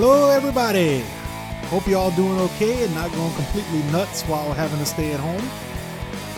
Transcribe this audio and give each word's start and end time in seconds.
hello 0.00 0.30
everybody. 0.30 1.00
Hope 1.68 1.86
you 1.86 1.94
all 1.94 2.10
doing 2.12 2.40
okay 2.40 2.84
and 2.84 2.94
not 2.94 3.12
going 3.12 3.34
completely 3.34 3.82
nuts 3.92 4.22
while 4.22 4.54
having 4.54 4.78
to 4.78 4.86
stay 4.86 5.12
at 5.12 5.20
home. 5.20 5.46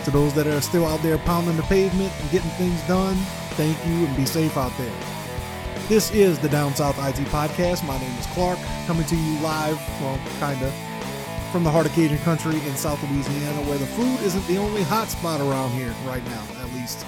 To 0.03 0.11
those 0.11 0.33
that 0.33 0.47
are 0.47 0.59
still 0.59 0.85
out 0.85 1.01
there 1.01 1.17
pounding 1.19 1.55
the 1.55 1.63
pavement 1.63 2.11
and 2.19 2.29
getting 2.29 2.49
things 2.59 2.85
done, 2.89 3.15
thank 3.55 3.77
you 3.87 4.05
and 4.05 4.17
be 4.17 4.25
safe 4.25 4.57
out 4.57 4.73
there. 4.77 4.91
This 5.87 6.11
is 6.11 6.37
the 6.39 6.49
Down 6.49 6.75
South 6.75 6.97
IT 6.99 7.23
Podcast. 7.27 7.87
My 7.87 7.97
name 7.99 8.19
is 8.19 8.25
Clark, 8.33 8.59
coming 8.85 9.05
to 9.05 9.15
you 9.15 9.39
live, 9.39 9.79
well, 10.01 10.19
kinda, 10.41 10.69
from 11.53 11.63
the 11.63 11.71
heart 11.71 11.85
of 11.85 11.93
Cajun 11.93 12.17
country 12.17 12.55
in 12.67 12.75
South 12.75 13.01
Louisiana, 13.09 13.61
where 13.69 13.77
the 13.77 13.87
food 13.87 14.19
isn't 14.25 14.45
the 14.47 14.57
only 14.57 14.83
hot 14.83 15.07
spot 15.07 15.39
around 15.39 15.71
here 15.71 15.95
right 16.05 16.25
now, 16.25 16.43
at 16.61 16.69
least. 16.73 17.05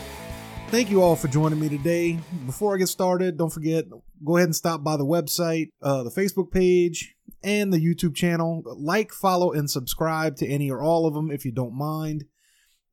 Thank 0.69 0.89
you 0.89 1.01
all 1.01 1.15
for 1.15 1.27
joining 1.27 1.59
me 1.59 1.69
today. 1.69 2.17
Before 2.45 2.75
I 2.75 2.79
get 2.79 2.89
started, 2.89 3.37
don't 3.37 3.51
forget, 3.51 3.85
go 4.25 4.35
ahead 4.35 4.47
and 4.47 4.55
stop 4.55 4.83
by 4.83 4.97
the 4.97 5.05
website, 5.05 5.69
uh, 5.81 6.03
the 6.03 6.09
Facebook 6.09 6.51
page, 6.51 7.15
and 7.43 7.71
the 7.71 7.77
YouTube 7.77 8.15
channel. 8.15 8.61
Like, 8.65 9.13
follow, 9.13 9.53
and 9.53 9.69
subscribe 9.69 10.35
to 10.37 10.47
any 10.47 10.69
or 10.69 10.81
all 10.81 11.07
of 11.07 11.13
them 11.13 11.31
if 11.31 11.45
you 11.45 11.51
don't 11.51 11.77
mind. 11.77 12.25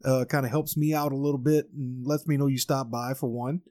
Uh, 0.04 0.24
kind 0.28 0.44
of 0.44 0.50
helps 0.52 0.76
me 0.76 0.94
out 0.94 1.12
a 1.12 1.16
little 1.16 1.38
bit 1.38 1.66
and 1.74 2.06
lets 2.06 2.26
me 2.26 2.36
know 2.36 2.46
you 2.46 2.58
stopped 2.58 2.90
by 2.90 3.14
for 3.14 3.28
one. 3.28 3.62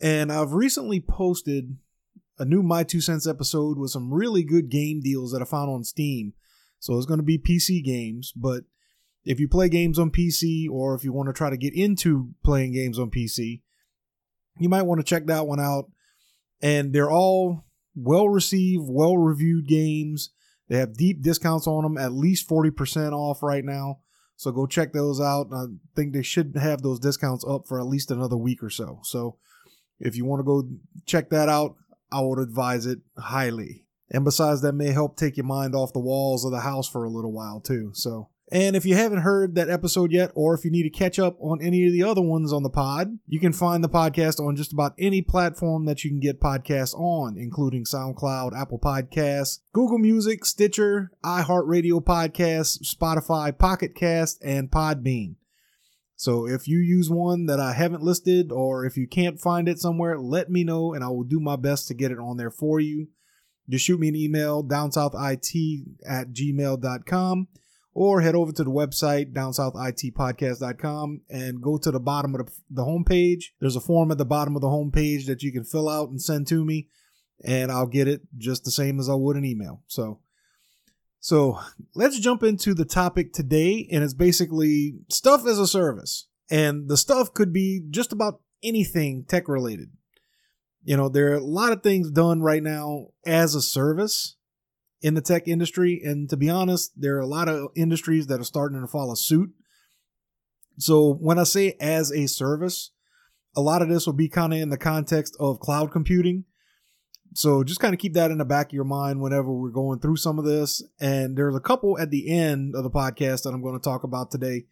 And 0.00 0.30
I've 0.30 0.52
recently 0.52 1.00
posted 1.00 1.76
a 2.38 2.44
new 2.44 2.62
My 2.62 2.84
Two 2.84 3.00
Cents 3.00 3.26
episode 3.26 3.78
with 3.78 3.90
some 3.90 4.12
really 4.12 4.44
good 4.44 4.68
game 4.68 5.00
deals 5.00 5.32
that 5.32 5.42
I 5.42 5.44
found 5.44 5.70
on 5.70 5.82
Steam. 5.82 6.34
So 6.78 6.96
it's 6.96 7.06
going 7.06 7.18
to 7.18 7.24
be 7.24 7.38
PC 7.38 7.82
games, 7.82 8.32
but 8.36 8.64
if 9.28 9.38
you 9.38 9.46
play 9.46 9.68
games 9.68 9.98
on 9.98 10.10
PC 10.10 10.70
or 10.70 10.94
if 10.94 11.04
you 11.04 11.12
want 11.12 11.28
to 11.28 11.34
try 11.34 11.50
to 11.50 11.58
get 11.58 11.74
into 11.74 12.30
playing 12.42 12.72
games 12.72 12.98
on 12.98 13.10
PC, 13.10 13.60
you 14.58 14.70
might 14.70 14.84
want 14.84 15.00
to 15.00 15.04
check 15.04 15.26
that 15.26 15.46
one 15.46 15.60
out. 15.60 15.90
And 16.62 16.94
they're 16.94 17.10
all 17.10 17.66
well 17.94 18.30
received, 18.30 18.84
well 18.86 19.18
reviewed 19.18 19.68
games. 19.68 20.30
They 20.68 20.78
have 20.78 20.96
deep 20.96 21.20
discounts 21.20 21.66
on 21.66 21.82
them, 21.82 21.98
at 21.98 22.14
least 22.14 22.48
40% 22.48 23.12
off 23.12 23.42
right 23.42 23.66
now. 23.66 23.98
So 24.36 24.50
go 24.50 24.66
check 24.66 24.94
those 24.94 25.20
out. 25.20 25.48
I 25.52 25.64
think 25.94 26.14
they 26.14 26.22
should 26.22 26.56
have 26.56 26.80
those 26.80 26.98
discounts 26.98 27.44
up 27.46 27.68
for 27.68 27.78
at 27.78 27.86
least 27.86 28.10
another 28.10 28.36
week 28.36 28.62
or 28.62 28.70
so. 28.70 29.00
So 29.02 29.36
if 30.00 30.16
you 30.16 30.24
want 30.24 30.40
to 30.40 30.44
go 30.44 30.70
check 31.04 31.28
that 31.30 31.50
out, 31.50 31.74
I 32.10 32.22
would 32.22 32.38
advise 32.38 32.86
it 32.86 33.00
highly. 33.18 33.84
And 34.10 34.24
besides, 34.24 34.62
that 34.62 34.72
may 34.72 34.92
help 34.92 35.18
take 35.18 35.36
your 35.36 35.44
mind 35.44 35.74
off 35.74 35.92
the 35.92 35.98
walls 35.98 36.46
of 36.46 36.50
the 36.50 36.60
house 36.60 36.88
for 36.88 37.04
a 37.04 37.10
little 37.10 37.32
while 37.32 37.60
too. 37.60 37.90
So 37.92 38.30
and 38.50 38.76
if 38.76 38.86
you 38.86 38.94
haven't 38.94 39.20
heard 39.20 39.54
that 39.54 39.68
episode 39.68 40.10
yet, 40.10 40.30
or 40.34 40.54
if 40.54 40.64
you 40.64 40.70
need 40.70 40.84
to 40.84 40.90
catch 40.90 41.18
up 41.18 41.36
on 41.40 41.60
any 41.60 41.86
of 41.86 41.92
the 41.92 42.02
other 42.02 42.22
ones 42.22 42.52
on 42.52 42.62
the 42.62 42.70
pod, 42.70 43.18
you 43.26 43.38
can 43.38 43.52
find 43.52 43.84
the 43.84 43.88
podcast 43.88 44.40
on 44.40 44.56
just 44.56 44.72
about 44.72 44.94
any 44.98 45.20
platform 45.20 45.84
that 45.84 46.02
you 46.02 46.10
can 46.10 46.20
get 46.20 46.40
podcasts 46.40 46.94
on, 46.94 47.36
including 47.36 47.84
SoundCloud, 47.84 48.58
Apple 48.58 48.78
Podcasts, 48.78 49.58
Google 49.72 49.98
Music, 49.98 50.44
Stitcher, 50.44 51.10
iHeartRadio 51.24 52.02
Podcasts, 52.02 52.82
Spotify, 52.82 53.56
Pocket 53.56 53.94
Cast, 53.94 54.42
and 54.42 54.70
Podbean. 54.70 55.34
So 56.16 56.48
if 56.48 56.66
you 56.66 56.78
use 56.78 57.10
one 57.10 57.46
that 57.46 57.60
I 57.60 57.74
haven't 57.74 58.02
listed, 58.02 58.50
or 58.50 58.84
if 58.84 58.96
you 58.96 59.06
can't 59.06 59.38
find 59.38 59.68
it 59.68 59.78
somewhere, 59.78 60.18
let 60.18 60.50
me 60.50 60.64
know 60.64 60.94
and 60.94 61.04
I 61.04 61.08
will 61.08 61.24
do 61.24 61.38
my 61.38 61.56
best 61.56 61.86
to 61.88 61.94
get 61.94 62.10
it 62.10 62.18
on 62.18 62.38
there 62.38 62.50
for 62.50 62.80
you. 62.80 63.08
Just 63.68 63.84
shoot 63.84 64.00
me 64.00 64.08
an 64.08 64.16
email, 64.16 64.64
downsouthit 64.64 65.84
at 66.06 66.32
gmail.com 66.32 67.48
or 67.98 68.20
head 68.20 68.36
over 68.36 68.52
to 68.52 68.62
the 68.62 68.70
website 68.70 69.32
downsouthitpodcast.com 69.32 71.20
and 71.28 71.60
go 71.60 71.76
to 71.76 71.90
the 71.90 71.98
bottom 71.98 72.32
of 72.32 72.46
the, 72.46 72.52
the 72.70 72.84
homepage. 72.84 73.46
There's 73.58 73.74
a 73.74 73.80
form 73.80 74.12
at 74.12 74.18
the 74.18 74.24
bottom 74.24 74.54
of 74.54 74.62
the 74.62 74.68
homepage 74.68 75.26
that 75.26 75.42
you 75.42 75.50
can 75.50 75.64
fill 75.64 75.88
out 75.88 76.08
and 76.08 76.22
send 76.22 76.46
to 76.46 76.64
me, 76.64 76.86
and 77.44 77.72
I'll 77.72 77.88
get 77.88 78.06
it 78.06 78.20
just 78.36 78.62
the 78.62 78.70
same 78.70 79.00
as 79.00 79.08
I 79.08 79.14
would 79.14 79.34
an 79.34 79.44
email. 79.44 79.82
So, 79.88 80.20
so 81.18 81.58
let's 81.96 82.20
jump 82.20 82.44
into 82.44 82.72
the 82.72 82.84
topic 82.84 83.32
today, 83.32 83.88
and 83.90 84.04
it's 84.04 84.14
basically 84.14 84.94
stuff 85.10 85.44
as 85.44 85.58
a 85.58 85.66
service, 85.66 86.28
and 86.48 86.88
the 86.88 86.96
stuff 86.96 87.34
could 87.34 87.52
be 87.52 87.82
just 87.90 88.12
about 88.12 88.42
anything 88.62 89.24
tech 89.28 89.48
related. 89.48 89.90
You 90.84 90.96
know, 90.96 91.08
there 91.08 91.32
are 91.32 91.38
a 91.38 91.44
lot 91.44 91.72
of 91.72 91.82
things 91.82 92.12
done 92.12 92.42
right 92.42 92.62
now 92.62 93.08
as 93.26 93.56
a 93.56 93.60
service 93.60 94.36
in 95.00 95.14
the 95.14 95.20
tech 95.20 95.46
industry. 95.46 96.00
And 96.04 96.28
to 96.30 96.36
be 96.36 96.50
honest, 96.50 96.92
there 96.96 97.16
are 97.16 97.20
a 97.20 97.26
lot 97.26 97.48
of 97.48 97.70
industries 97.76 98.26
that 98.26 98.40
are 98.40 98.44
starting 98.44 98.80
to 98.80 98.86
follow 98.86 99.14
suit. 99.14 99.50
So 100.78 101.14
when 101.14 101.38
I 101.38 101.44
say 101.44 101.76
as 101.80 102.12
a 102.12 102.26
service, 102.26 102.90
a 103.56 103.60
lot 103.60 103.82
of 103.82 103.88
this 103.88 104.06
will 104.06 104.12
be 104.12 104.28
kind 104.28 104.52
of 104.52 104.60
in 104.60 104.70
the 104.70 104.78
context 104.78 105.36
of 105.40 105.60
cloud 105.60 105.90
computing. 105.90 106.44
So 107.34 107.62
just 107.62 107.80
kind 107.80 107.94
of 107.94 108.00
keep 108.00 108.14
that 108.14 108.30
in 108.30 108.38
the 108.38 108.44
back 108.44 108.68
of 108.68 108.72
your 108.72 108.84
mind 108.84 109.20
whenever 109.20 109.52
we're 109.52 109.70
going 109.70 109.98
through 109.98 110.16
some 110.16 110.38
of 110.38 110.44
this. 110.44 110.82
And 111.00 111.36
there's 111.36 111.56
a 111.56 111.60
couple 111.60 111.98
at 111.98 112.10
the 112.10 112.30
end 112.30 112.74
of 112.74 112.84
the 112.84 112.90
podcast 112.90 113.42
that 113.42 113.50
I'm 113.50 113.62
going 113.62 113.78
to 113.78 113.82
talk 113.82 114.04
about 114.04 114.30
today 114.30 114.66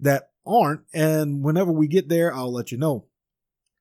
that 0.00 0.30
aren't. 0.46 0.82
And 0.92 1.42
whenever 1.42 1.72
we 1.72 1.86
get 1.88 2.08
there, 2.08 2.34
I'll 2.34 2.52
let 2.52 2.72
you 2.72 2.78
know. 2.78 3.06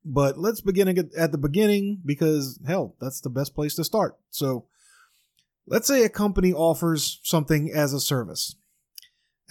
But 0.06 0.38
let's 0.38 0.62
begin 0.62 0.88
at 1.18 1.32
the 1.32 1.38
beginning 1.38 2.02
because 2.06 2.60
hell, 2.66 2.96
that's 3.02 3.22
the 3.22 3.30
best 3.30 3.54
place 3.54 3.76
to 3.76 3.84
start. 3.84 4.18
So 4.30 4.66
Let's 5.70 5.88
say 5.88 6.04
a 6.04 6.10
company 6.10 6.52
offers 6.52 7.20
something 7.22 7.72
as 7.72 7.94
a 7.94 8.00
service. 8.00 8.56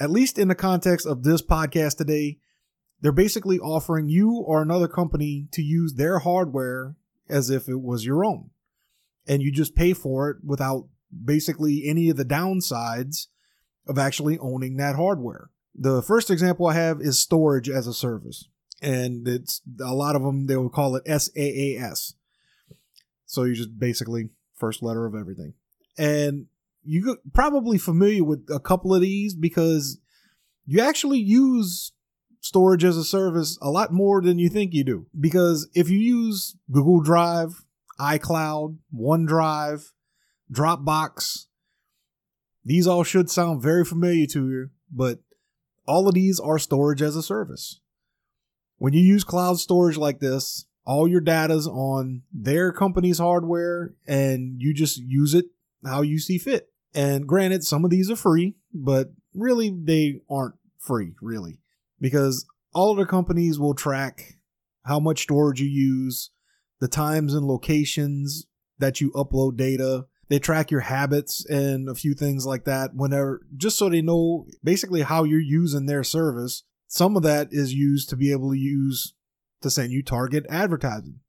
At 0.00 0.10
least 0.10 0.36
in 0.36 0.48
the 0.48 0.56
context 0.56 1.06
of 1.06 1.22
this 1.22 1.42
podcast 1.42 1.96
today, 1.96 2.38
they're 3.00 3.12
basically 3.12 3.60
offering 3.60 4.08
you 4.08 4.32
or 4.32 4.60
another 4.60 4.88
company 4.88 5.46
to 5.52 5.62
use 5.62 5.94
their 5.94 6.18
hardware 6.18 6.96
as 7.28 7.50
if 7.50 7.68
it 7.68 7.80
was 7.80 8.04
your 8.04 8.24
own. 8.24 8.50
And 9.28 9.42
you 9.42 9.52
just 9.52 9.76
pay 9.76 9.92
for 9.92 10.28
it 10.28 10.38
without 10.44 10.88
basically 11.24 11.84
any 11.86 12.10
of 12.10 12.16
the 12.16 12.24
downsides 12.24 13.28
of 13.86 13.96
actually 13.96 14.38
owning 14.40 14.76
that 14.76 14.96
hardware. 14.96 15.50
The 15.72 16.02
first 16.02 16.32
example 16.32 16.66
I 16.66 16.74
have 16.74 17.00
is 17.00 17.20
storage 17.20 17.70
as 17.70 17.86
a 17.86 17.94
service. 17.94 18.48
And 18.82 19.28
it's 19.28 19.62
a 19.80 19.94
lot 19.94 20.16
of 20.16 20.22
them, 20.22 20.48
they 20.48 20.56
will 20.56 20.68
call 20.68 20.96
it 20.96 21.06
SaaS. 21.06 22.14
So 23.24 23.44
you 23.44 23.54
just 23.54 23.78
basically 23.78 24.30
first 24.56 24.82
letter 24.82 25.06
of 25.06 25.14
everything 25.14 25.54
and 25.98 26.46
you're 26.84 27.18
probably 27.34 27.76
familiar 27.76 28.24
with 28.24 28.46
a 28.50 28.60
couple 28.60 28.94
of 28.94 29.02
these 29.02 29.34
because 29.34 29.98
you 30.64 30.80
actually 30.80 31.18
use 31.18 31.92
storage 32.40 32.84
as 32.84 32.96
a 32.96 33.04
service 33.04 33.58
a 33.60 33.68
lot 33.68 33.92
more 33.92 34.22
than 34.22 34.38
you 34.38 34.48
think 34.48 34.72
you 34.72 34.84
do. 34.84 35.06
Because 35.18 35.68
if 35.74 35.90
you 35.90 35.98
use 35.98 36.56
Google 36.70 37.00
Drive, 37.00 37.64
iCloud, 38.00 38.78
OneDrive, 38.94 39.90
Dropbox, 40.52 41.46
these 42.64 42.86
all 42.86 43.04
should 43.04 43.28
sound 43.28 43.62
very 43.62 43.84
familiar 43.84 44.26
to 44.28 44.48
you, 44.48 44.70
but 44.90 45.18
all 45.86 46.08
of 46.08 46.14
these 46.14 46.38
are 46.38 46.58
storage 46.58 47.02
as 47.02 47.16
a 47.16 47.22
service. 47.22 47.80
When 48.76 48.92
you 48.92 49.00
use 49.00 49.24
cloud 49.24 49.58
storage 49.58 49.96
like 49.96 50.20
this, 50.20 50.66
all 50.84 51.08
your 51.08 51.20
data's 51.20 51.66
on 51.66 52.22
their 52.32 52.72
company's 52.72 53.18
hardware 53.18 53.94
and 54.06 54.60
you 54.60 54.72
just 54.72 54.96
use 54.96 55.34
it 55.34 55.46
how 55.84 56.02
you 56.02 56.18
see 56.18 56.38
fit. 56.38 56.68
And 56.94 57.26
granted, 57.26 57.64
some 57.64 57.84
of 57.84 57.90
these 57.90 58.10
are 58.10 58.16
free, 58.16 58.56
but 58.72 59.08
really 59.34 59.70
they 59.70 60.20
aren't 60.30 60.56
free, 60.78 61.14
really, 61.20 61.60
because 62.00 62.46
all 62.74 62.92
of 62.92 62.98
the 62.98 63.06
companies 63.06 63.58
will 63.58 63.74
track 63.74 64.38
how 64.84 64.98
much 64.98 65.22
storage 65.22 65.60
you 65.60 65.68
use, 65.68 66.30
the 66.80 66.88
times 66.88 67.34
and 67.34 67.46
locations 67.46 68.46
that 68.78 69.00
you 69.00 69.10
upload 69.12 69.56
data. 69.56 70.06
They 70.28 70.38
track 70.38 70.70
your 70.70 70.80
habits 70.80 71.44
and 71.46 71.88
a 71.88 71.94
few 71.94 72.14
things 72.14 72.46
like 72.46 72.64
that 72.64 72.94
whenever, 72.94 73.46
just 73.56 73.78
so 73.78 73.88
they 73.88 74.02
know 74.02 74.46
basically 74.62 75.02
how 75.02 75.24
you're 75.24 75.40
using 75.40 75.86
their 75.86 76.04
service. 76.04 76.64
Some 76.86 77.16
of 77.16 77.22
that 77.22 77.48
is 77.50 77.74
used 77.74 78.08
to 78.10 78.16
be 78.16 78.30
able 78.32 78.50
to 78.50 78.58
use 78.58 79.14
to 79.62 79.70
send 79.70 79.92
you 79.92 80.02
target 80.02 80.46
advertising. 80.48 81.20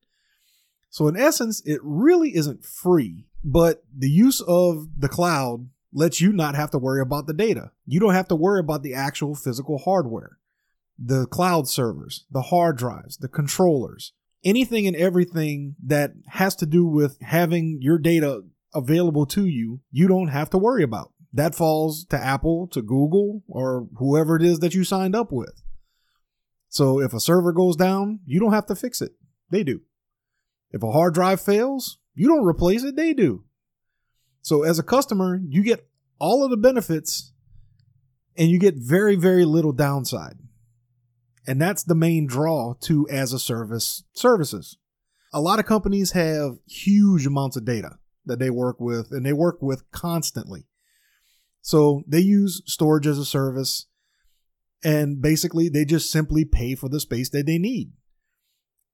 So 0.89 1.07
in 1.07 1.17
essence, 1.17 1.61
it 1.65 1.79
really 1.83 2.35
isn't 2.35 2.65
free 2.65 3.27
but 3.43 3.83
the 3.95 4.09
use 4.09 4.41
of 4.41 4.87
the 4.97 5.09
cloud 5.09 5.69
lets 5.91 6.21
you 6.21 6.31
not 6.31 6.55
have 6.55 6.71
to 6.71 6.77
worry 6.77 7.01
about 7.01 7.27
the 7.27 7.33
data. 7.33 7.71
You 7.85 7.99
don't 7.99 8.13
have 8.13 8.27
to 8.27 8.35
worry 8.35 8.59
about 8.59 8.83
the 8.83 8.93
actual 8.93 9.35
physical 9.35 9.79
hardware, 9.79 10.37
the 10.97 11.25
cloud 11.25 11.67
servers, 11.67 12.25
the 12.29 12.43
hard 12.43 12.77
drives, 12.77 13.17
the 13.17 13.27
controllers, 13.27 14.13
anything 14.43 14.87
and 14.87 14.95
everything 14.95 15.75
that 15.83 16.13
has 16.27 16.55
to 16.57 16.65
do 16.65 16.85
with 16.85 17.17
having 17.21 17.79
your 17.81 17.97
data 17.97 18.43
available 18.73 19.25
to 19.25 19.45
you, 19.45 19.81
you 19.91 20.07
don't 20.07 20.27
have 20.27 20.49
to 20.51 20.57
worry 20.57 20.83
about. 20.83 21.11
That 21.33 21.55
falls 21.55 22.05
to 22.05 22.17
Apple, 22.17 22.67
to 22.71 22.81
Google, 22.81 23.43
or 23.47 23.87
whoever 23.97 24.35
it 24.35 24.43
is 24.43 24.59
that 24.59 24.73
you 24.73 24.83
signed 24.83 25.15
up 25.15 25.31
with. 25.31 25.61
So 26.69 26.99
if 26.99 27.13
a 27.13 27.19
server 27.19 27.51
goes 27.51 27.75
down, 27.75 28.19
you 28.25 28.39
don't 28.39 28.53
have 28.53 28.65
to 28.67 28.75
fix 28.75 29.01
it. 29.01 29.13
They 29.49 29.63
do. 29.63 29.81
If 30.71 30.83
a 30.83 30.91
hard 30.91 31.13
drive 31.13 31.41
fails, 31.41 31.98
you 32.15 32.27
don't 32.27 32.45
replace 32.45 32.83
it, 32.83 32.95
they 32.95 33.13
do. 33.13 33.43
So 34.41 34.63
as 34.63 34.79
a 34.79 34.83
customer, 34.83 35.39
you 35.47 35.63
get 35.63 35.87
all 36.19 36.43
of 36.43 36.49
the 36.49 36.57
benefits 36.57 37.33
and 38.37 38.49
you 38.49 38.59
get 38.59 38.75
very, 38.77 39.15
very 39.15 39.45
little 39.45 39.71
downside. 39.73 40.37
And 41.47 41.61
that's 41.61 41.83
the 41.83 41.95
main 41.95 42.27
draw 42.27 42.75
to 42.81 43.07
as 43.09 43.33
a 43.33 43.39
service 43.39 44.03
services. 44.13 44.77
A 45.33 45.41
lot 45.41 45.59
of 45.59 45.65
companies 45.65 46.11
have 46.11 46.57
huge 46.67 47.25
amounts 47.25 47.57
of 47.57 47.65
data. 47.65 47.97
that 48.29 48.39
they 48.39 48.49
work 48.49 48.79
with, 48.79 49.11
and 49.11 49.25
they 49.25 49.33
work 49.33 49.61
with 49.61 49.89
constantly. 49.91 50.65
So 51.61 52.03
they 52.07 52.19
use 52.19 52.61
storage 52.65 53.07
as 53.07 53.17
a 53.17 53.25
service, 53.25 53.87
and 54.83 55.21
basically 55.21 55.67
they 55.67 55.83
just 55.83 56.09
simply 56.09 56.45
pay 56.45 56.75
for 56.75 56.87
the 56.87 56.99
space 57.01 57.29
that 57.31 57.45
they 57.45 57.57
need. 57.57 57.91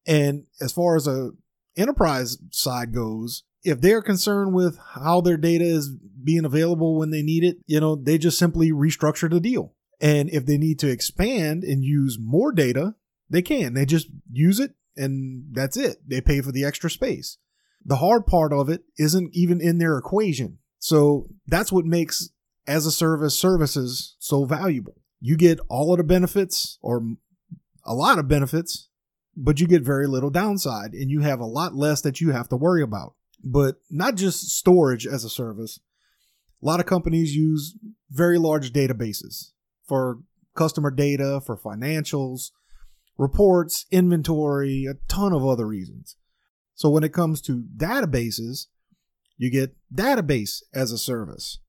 And 0.07 0.45
as 0.61 0.71
far 0.71 0.95
as 0.95 1.07
a 1.07 1.31
enterprise 1.77 2.37
side 2.51 2.93
goes, 2.93 3.43
if 3.63 3.81
they're 3.81 4.01
concerned 4.01 4.53
with 4.53 4.77
how 4.93 5.21
their 5.21 5.37
data 5.37 5.63
is 5.63 5.89
being 6.23 6.45
available 6.45 6.97
when 6.97 7.09
they 7.09 7.23
need 7.23 7.43
it, 7.43 7.57
you 7.65 7.79
know, 7.79 7.95
they 7.95 8.17
just 8.17 8.37
simply 8.37 8.71
restructure 8.71 9.29
the 9.29 9.39
deal. 9.39 9.73
And 9.99 10.29
if 10.29 10.45
they 10.45 10.57
need 10.57 10.79
to 10.79 10.89
expand 10.89 11.63
and 11.63 11.83
use 11.83 12.17
more 12.19 12.51
data, 12.51 12.95
they 13.29 13.41
can. 13.41 13.73
They 13.73 13.85
just 13.85 14.07
use 14.31 14.59
it 14.59 14.75
and 14.95 15.45
that's 15.51 15.77
it. 15.77 15.97
They 16.07 16.21
pay 16.21 16.41
for 16.41 16.51
the 16.51 16.63
extra 16.63 16.89
space. 16.89 17.37
The 17.83 17.97
hard 17.97 18.25
part 18.25 18.53
of 18.53 18.69
it 18.69 18.83
isn't 18.97 19.31
even 19.33 19.61
in 19.61 19.77
their 19.77 19.97
equation. 19.97 20.59
So 20.79 21.27
that's 21.47 21.71
what 21.71 21.85
makes 21.85 22.29
as 22.67 22.85
a 22.85 22.91
service 22.91 23.37
services 23.37 24.15
so 24.19 24.45
valuable. 24.45 24.95
You 25.19 25.37
get 25.37 25.59
all 25.69 25.91
of 25.91 25.97
the 25.97 26.03
benefits 26.03 26.77
or 26.81 27.03
a 27.83 27.93
lot 27.93 28.19
of 28.19 28.27
benefits, 28.27 28.89
but 29.35 29.59
you 29.59 29.67
get 29.67 29.83
very 29.83 30.07
little 30.07 30.29
downside 30.29 30.93
and 30.93 31.09
you 31.09 31.21
have 31.21 31.39
a 31.39 31.45
lot 31.45 31.75
less 31.75 32.01
that 32.01 32.21
you 32.21 32.31
have 32.31 32.49
to 32.49 32.55
worry 32.55 32.81
about. 32.81 33.15
But 33.43 33.75
not 33.91 34.15
just 34.15 34.49
storage 34.49 35.05
as 35.05 35.23
a 35.23 35.29
service. 35.29 35.79
A 36.63 36.65
lot 36.65 36.79
of 36.79 36.85
companies 36.85 37.35
use 37.35 37.77
very 38.09 38.37
large 38.37 38.71
databases 38.71 39.51
for 39.87 40.19
customer 40.55 40.89
data, 40.89 41.41
for 41.45 41.57
financials, 41.57 42.51
reports, 43.17 43.85
inventory, 43.91 44.85
a 44.89 44.95
ton 45.07 45.33
of 45.33 45.45
other 45.45 45.67
reasons. 45.67 46.15
So 46.73 46.89
when 46.89 47.03
it 47.03 47.13
comes 47.13 47.41
to 47.41 47.63
databases, 47.77 48.67
you 49.37 49.51
get 49.51 49.75
database 49.93 50.63
as 50.73 50.91
a 50.91 50.97
service, 50.97 51.59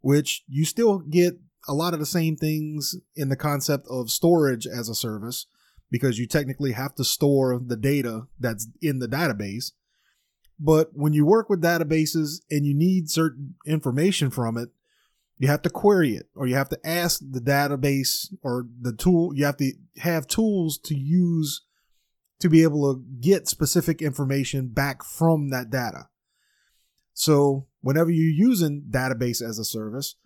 which 0.00 0.44
you 0.48 0.64
still 0.64 1.00
get 1.00 1.34
a 1.68 1.74
lot 1.74 1.92
of 1.92 2.00
the 2.00 2.06
same 2.06 2.36
things 2.36 2.94
in 3.14 3.28
the 3.28 3.36
concept 3.36 3.86
of 3.90 4.10
storage 4.10 4.66
as 4.66 4.88
a 4.88 4.94
service 4.94 5.46
because 5.90 6.18
you 6.18 6.26
technically 6.26 6.72
have 6.72 6.94
to 6.94 7.04
store 7.04 7.60
the 7.64 7.76
data 7.76 8.26
that's 8.38 8.68
in 8.80 8.98
the 8.98 9.08
database. 9.08 9.72
But 10.58 10.90
when 10.92 11.12
you 11.12 11.24
work 11.24 11.48
with 11.48 11.62
databases 11.62 12.42
and 12.50 12.66
you 12.66 12.74
need 12.74 13.10
certain 13.10 13.54
information 13.66 14.30
from 14.30 14.56
it, 14.56 14.68
you 15.40 15.48
have 15.48 15.62
to 15.62 15.70
query 15.70 16.16
it 16.16 16.28
or 16.36 16.46
you 16.46 16.54
have 16.54 16.68
to 16.68 16.78
ask 16.86 17.20
the 17.20 17.40
database 17.40 18.32
or 18.42 18.66
the 18.80 18.92
tool 18.92 19.34
you 19.34 19.44
have 19.44 19.56
to 19.56 19.72
have 19.96 20.28
tools 20.28 20.78
to 20.78 20.94
use 20.94 21.62
to 22.38 22.48
be 22.48 22.62
able 22.62 22.94
to 22.94 23.02
get 23.20 23.48
specific 23.48 24.00
information 24.00 24.68
back 24.68 25.02
from 25.02 25.48
that 25.48 25.70
data 25.70 26.08
so 27.14 27.66
whenever 27.80 28.10
you're 28.10 28.48
using 28.48 28.84
database 28.90 29.42
as 29.42 29.58
a 29.58 29.64
service 29.64 30.16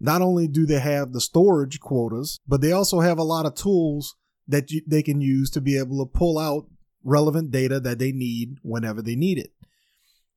not 0.00 0.20
only 0.20 0.48
do 0.48 0.66
they 0.66 0.80
have 0.80 1.12
the 1.12 1.20
storage 1.20 1.78
quotas 1.78 2.40
but 2.46 2.60
they 2.60 2.72
also 2.72 2.98
have 3.00 3.18
a 3.18 3.24
lot 3.24 3.46
of 3.46 3.54
tools 3.54 4.16
that 4.46 4.70
you, 4.70 4.82
they 4.86 5.02
can 5.02 5.20
use 5.20 5.50
to 5.50 5.60
be 5.60 5.78
able 5.78 6.04
to 6.04 6.10
pull 6.10 6.38
out 6.38 6.66
relevant 7.02 7.50
data 7.50 7.80
that 7.80 7.98
they 7.98 8.12
need 8.12 8.58
whenever 8.62 9.02
they 9.02 9.14
need 9.16 9.38
it 9.38 9.52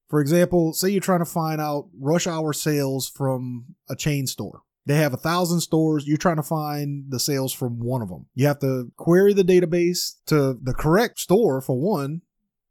for 0.09 0.21
example, 0.21 0.73
say 0.73 0.89
you're 0.89 1.01
trying 1.01 1.19
to 1.19 1.25
find 1.25 1.59
out 1.59 1.89
rush 1.99 2.27
hour 2.27 2.53
sales 2.53 3.09
from 3.09 3.75
a 3.89 3.95
chain 3.95 4.25
store. 4.25 4.61
They 4.85 4.95
have 4.97 5.13
a 5.13 5.17
thousand 5.17 5.61
stores. 5.61 6.07
You're 6.07 6.17
trying 6.17 6.37
to 6.37 6.43
find 6.43 7.05
the 7.09 7.19
sales 7.19 7.51
from 7.51 7.79
one 7.79 8.01
of 8.01 8.07
them. 8.07 8.27
You 8.33 8.47
have 8.47 8.59
to 8.59 8.91
query 8.95 9.33
the 9.33 9.43
database 9.43 10.13
to 10.27 10.57
the 10.61 10.73
correct 10.73 11.19
store 11.19 11.59
for 11.59 11.77
one, 11.77 12.21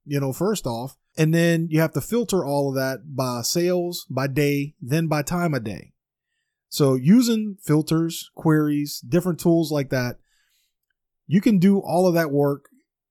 you 0.06 0.18
know, 0.18 0.32
first 0.32 0.66
off. 0.66 0.96
And 1.18 1.34
then 1.34 1.68
you 1.70 1.80
have 1.80 1.92
to 1.92 2.00
filter 2.00 2.44
all 2.44 2.70
of 2.70 2.74
that 2.76 3.14
by 3.14 3.42
sales, 3.42 4.06
by 4.08 4.28
day, 4.28 4.74
then 4.80 5.08
by 5.08 5.22
time 5.22 5.52
of 5.52 5.64
day. 5.64 5.92
So 6.70 6.94
using 6.94 7.56
filters, 7.62 8.30
queries, 8.34 9.00
different 9.00 9.38
tools 9.38 9.70
like 9.70 9.90
that, 9.90 10.16
you 11.26 11.40
can 11.40 11.58
do 11.58 11.78
all 11.78 12.06
of 12.06 12.14
that 12.14 12.30
work 12.30 12.66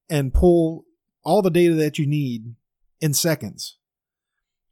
and 0.10 0.34
pull 0.34 0.86
all 1.24 1.42
the 1.42 1.50
data 1.50 1.74
that 1.76 1.98
you 1.98 2.08
need 2.08 2.56
in 3.02 3.14
seconds. 3.14 3.78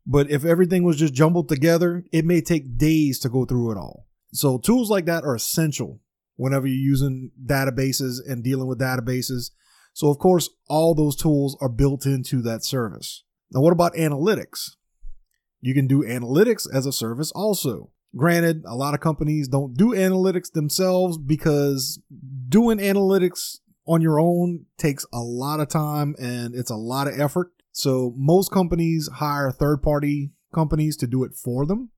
But 0.05 0.29
if 0.29 0.43
everything 0.43 0.83
was 0.83 0.97
just 0.97 1.13
jumbled 1.13 1.49
together, 1.49 2.03
it 2.11 2.25
may 2.25 2.41
take 2.41 2.77
days 2.77 3.19
to 3.19 3.29
go 3.29 3.45
through 3.45 3.71
it 3.71 3.77
all. 3.77 4.07
So 4.33 4.57
tools 4.57 4.89
like 4.89 5.05
that 5.05 5.23
are 5.23 5.35
essential 5.35 6.01
whenever 6.35 6.67
you're 6.67 6.75
using 6.75 7.31
databases 7.45 8.17
and 8.27 8.43
dealing 8.43 8.67
with 8.67 8.79
databases. 8.79 9.51
So 9.93 10.09
of 10.09 10.17
course, 10.17 10.49
all 10.67 10.93
those 10.93 11.15
tools 11.15 11.57
are 11.61 11.69
built 11.69 12.05
into 12.05 12.41
that 12.41 12.63
service. 12.63 13.23
Now, 13.51 13.61
what 13.61 13.73
about 13.73 13.93
analytics? 13.93 14.71
You 15.61 15.73
can 15.73 15.87
do 15.87 16.03
analytics 16.03 16.67
as 16.73 16.85
a 16.85 16.91
service 16.91 17.31
also. 17.31 17.91
Granted, 18.15 18.63
a 18.65 18.75
lot 18.75 18.93
of 18.93 18.99
companies 18.99 19.47
don't 19.47 19.75
do 19.75 19.89
analytics 19.89 20.51
themselves 20.51 21.17
because 21.17 21.99
doing 22.47 22.77
analytics 22.77 23.57
on 23.87 24.01
your 24.01 24.19
own 24.19 24.65
takes 24.77 25.05
a 25.11 25.19
lot 25.19 25.59
of 25.59 25.67
time 25.67 26.15
and 26.19 26.53
it's 26.55 26.69
a 26.69 26.75
lot 26.75 27.07
of 27.07 27.19
effort. 27.19 27.51
So 27.71 28.13
most 28.15 28.51
companies 28.51 29.09
hire 29.15 29.51
third 29.51 29.81
party 29.81 30.31
companies 30.53 30.95
to 30.97 31.07
do 31.07 31.23
it 31.23 31.33
for 31.33 31.65
them. 31.65 31.89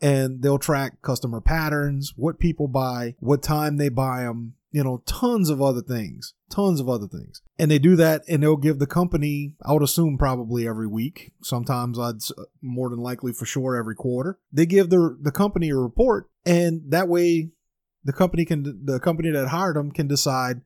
And 0.00 0.42
they'll 0.42 0.58
track 0.58 1.02
customer 1.02 1.42
patterns, 1.42 2.14
what 2.16 2.38
people 2.38 2.68
buy, 2.68 3.16
what 3.18 3.42
time 3.42 3.76
they 3.76 3.90
buy 3.90 4.22
them, 4.22 4.54
you 4.70 4.84
know, 4.84 5.02
tons 5.06 5.50
of 5.50 5.60
other 5.60 5.82
things, 5.82 6.34
tons 6.50 6.80
of 6.80 6.88
other 6.88 7.08
things. 7.08 7.42
And 7.58 7.70
they 7.70 7.78
do 7.78 7.96
that 7.96 8.22
and 8.28 8.42
they'll 8.42 8.56
give 8.56 8.78
the 8.78 8.86
company, 8.86 9.54
I 9.64 9.72
would 9.72 9.82
assume 9.82 10.16
probably 10.16 10.66
every 10.66 10.86
week. 10.86 11.32
Sometimes 11.42 11.98
I'd 11.98 12.16
uh, 12.38 12.44
more 12.62 12.88
than 12.88 13.00
likely 13.00 13.32
for 13.32 13.46
sure 13.46 13.76
every 13.76 13.94
quarter. 13.94 14.38
They 14.52 14.66
give 14.66 14.90
the, 14.90 15.16
the 15.20 15.32
company 15.32 15.70
a 15.70 15.76
report 15.76 16.30
and 16.46 16.82
that 16.88 17.08
way 17.08 17.50
the 18.04 18.12
company 18.12 18.44
can, 18.44 18.82
the 18.84 19.00
company 19.00 19.30
that 19.30 19.48
hired 19.48 19.76
them 19.76 19.90
can 19.90 20.06
decide 20.06 20.62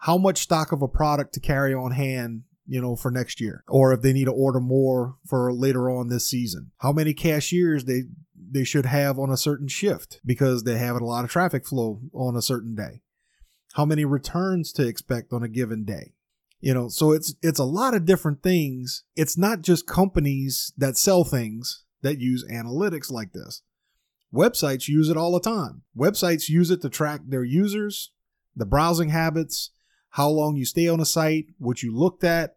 how 0.00 0.18
much 0.18 0.42
stock 0.42 0.72
of 0.72 0.82
a 0.82 0.88
product 0.88 1.34
to 1.34 1.40
carry 1.40 1.74
on 1.74 1.92
hand 1.92 2.42
you 2.66 2.80
know, 2.80 2.96
for 2.96 3.10
next 3.10 3.42
year, 3.42 3.62
or 3.68 3.92
if 3.92 4.00
they 4.00 4.12
need 4.12 4.24
to 4.24 4.32
order 4.32 4.58
more 4.58 5.16
for 5.26 5.52
later 5.52 5.90
on 5.90 6.08
this 6.08 6.26
season. 6.26 6.70
How 6.78 6.92
many 6.92 7.12
cashiers 7.12 7.84
they 7.84 8.04
they 8.50 8.64
should 8.64 8.86
have 8.86 9.18
on 9.18 9.30
a 9.30 9.36
certain 9.36 9.68
shift 9.68 10.20
because 10.24 10.62
they 10.62 10.78
have 10.78 10.96
a 10.96 11.04
lot 11.04 11.24
of 11.24 11.30
traffic 11.30 11.66
flow 11.66 12.00
on 12.12 12.36
a 12.36 12.42
certain 12.42 12.74
day. 12.74 13.00
How 13.74 13.84
many 13.84 14.04
returns 14.04 14.72
to 14.74 14.86
expect 14.86 15.32
on 15.32 15.42
a 15.42 15.48
given 15.48 15.84
day. 15.84 16.12
You 16.60 16.72
know, 16.74 16.88
so 16.88 17.10
it's 17.12 17.34
it's 17.42 17.58
a 17.58 17.64
lot 17.64 17.92
of 17.94 18.06
different 18.06 18.42
things. 18.42 19.02
It's 19.16 19.36
not 19.36 19.62
just 19.62 19.86
companies 19.86 20.72
that 20.78 20.96
sell 20.96 21.24
things 21.24 21.84
that 22.00 22.20
use 22.20 22.44
analytics 22.50 23.10
like 23.10 23.32
this. 23.32 23.62
Websites 24.32 24.88
use 24.88 25.08
it 25.08 25.16
all 25.16 25.32
the 25.32 25.40
time. 25.40 25.82
Websites 25.96 26.48
use 26.48 26.70
it 26.70 26.82
to 26.82 26.88
track 26.88 27.22
their 27.26 27.44
users, 27.44 28.12
the 28.54 28.64
browsing 28.64 29.08
habits, 29.08 29.72
how 30.10 30.28
long 30.28 30.56
you 30.56 30.64
stay 30.64 30.86
on 30.88 31.00
a 31.00 31.04
site, 31.04 31.46
what 31.58 31.82
you 31.82 31.94
looked 31.94 32.22
at, 32.22 32.56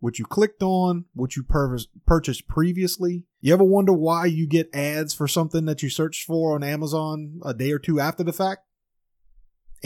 what 0.00 0.18
you 0.18 0.24
clicked 0.24 0.62
on, 0.62 1.04
what 1.14 1.36
you 1.36 1.44
pur- 1.44 1.78
purchased 2.06 2.48
previously. 2.48 3.24
You 3.40 3.54
ever 3.54 3.64
wonder 3.64 3.92
why 3.92 4.26
you 4.26 4.46
get 4.46 4.74
ads 4.74 5.14
for 5.14 5.28
something 5.28 5.64
that 5.66 5.82
you 5.82 5.90
searched 5.90 6.26
for 6.26 6.54
on 6.54 6.64
Amazon 6.64 7.40
a 7.44 7.54
day 7.54 7.70
or 7.70 7.78
two 7.78 8.00
after 8.00 8.24
the 8.24 8.32
fact? 8.32 8.65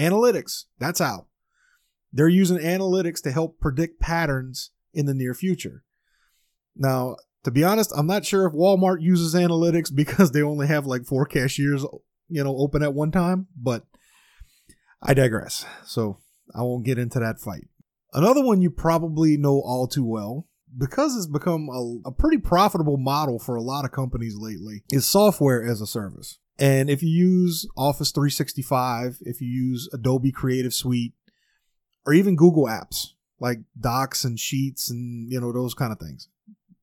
Analytics, 0.01 0.65
that's 0.79 0.99
how. 0.99 1.27
They're 2.13 2.29
using 2.29 2.59
analytics 2.59 3.23
to 3.23 3.31
help 3.31 3.61
predict 3.61 4.01
patterns 4.01 4.71
in 4.95 5.07
the 5.07 5.15
near 5.15 5.35
future. 5.35 5.85
Now, 6.75 7.17
to 7.45 7.51
be 7.51 7.63
honest, 7.63 7.93
I'm 7.95 8.07
not 8.07 8.25
sure 8.25 8.47
if 8.47 8.55
Walmart 8.55 9.03
uses 9.03 9.35
analytics 9.35 9.95
because 9.95 10.33
they 10.33 10.43
only 10.43 10.67
have 10.67 10.87
like 10.87 11.05
four 11.05 11.27
cashiers, 11.27 11.85
you 12.29 12.43
know, 12.43 12.57
open 12.57 12.83
at 12.83 12.95
one 12.95 13.11
time, 13.11 13.47
but 13.55 13.85
I 15.03 15.15
digress. 15.15 15.67
So 15.85 16.19
I 16.55 16.63
won't 16.63 16.87
get 16.87 16.99
into 16.99 17.21
that 17.21 17.39
fight. 17.39 17.69
Another 18.13 18.43
one 18.43 18.63
you 18.63 18.71
probably 18.71 19.37
know 19.37 19.61
all 19.61 19.87
too 19.87 20.05
well, 20.05 20.49
because 20.77 21.17
it's 21.17 21.27
become 21.27 21.69
a, 21.69 22.09
a, 22.09 22.13
pretty 22.13 22.39
profitable 22.39 22.97
model 22.97 23.39
for 23.39 23.55
a 23.55 23.63
lot 23.63 23.85
of 23.85 23.93
companies 23.93 24.37
lately, 24.37 24.83
is 24.91 25.07
software 25.07 25.65
as 25.65 25.81
a 25.81 25.87
service. 25.87 26.39
And 26.61 26.91
if 26.91 27.03
you 27.03 27.09
use 27.09 27.67
Office 27.77 28.13
365, 28.13 29.19
if 29.23 29.41
you 29.41 29.49
use 29.49 29.89
Adobe 29.95 30.31
Creative 30.31 30.75
Suite, 30.75 31.15
or 32.07 32.13
even 32.13 32.37
Google 32.37 32.67
apps 32.67 33.15
like 33.41 33.61
Docs 33.79 34.25
and 34.25 34.39
Sheets 34.39 34.91
and 34.91 35.31
you 35.31 35.41
know 35.41 35.53
those 35.53 35.75
kind 35.75 35.91
of 35.91 35.99
things, 35.99 36.29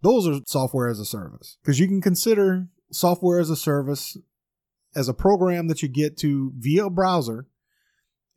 those 0.01 0.27
are 0.27 0.39
software 0.46 0.89
as 0.89 1.00
a 1.00 1.05
service 1.05 1.57
because 1.62 1.79
you 1.79 1.88
can 1.88 2.01
consider 2.01 2.67
software 2.91 3.39
as 3.39 3.50
a 3.50 3.55
service 3.55 4.17
as 4.96 5.07
a 5.07 5.13
program 5.13 5.67
that 5.67 5.84
you 5.84 5.88
get 5.88 6.17
to 6.17 6.51
via 6.57 6.86
a 6.86 6.89
browser 6.89 7.46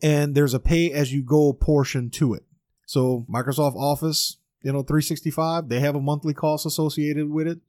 and 0.03 0.35
there's 0.35 0.55
a 0.55 0.61
pay 0.61 0.93
as 0.93 1.13
you 1.13 1.23
go 1.23 1.53
portion 1.53 2.11
to 2.11 2.35
it. 2.35 2.45
So 2.87 3.25
Microsoft 3.33 3.77
Office, 3.77 4.39
you 4.63 4.73
know, 4.73 4.83
365, 4.83 5.69
they 5.69 5.81
have 5.81 5.95
a 5.95 6.01
monthly 6.01 6.35
cost 6.35 6.67
associated 6.67 7.31
with 7.31 7.47
it. 7.47 7.61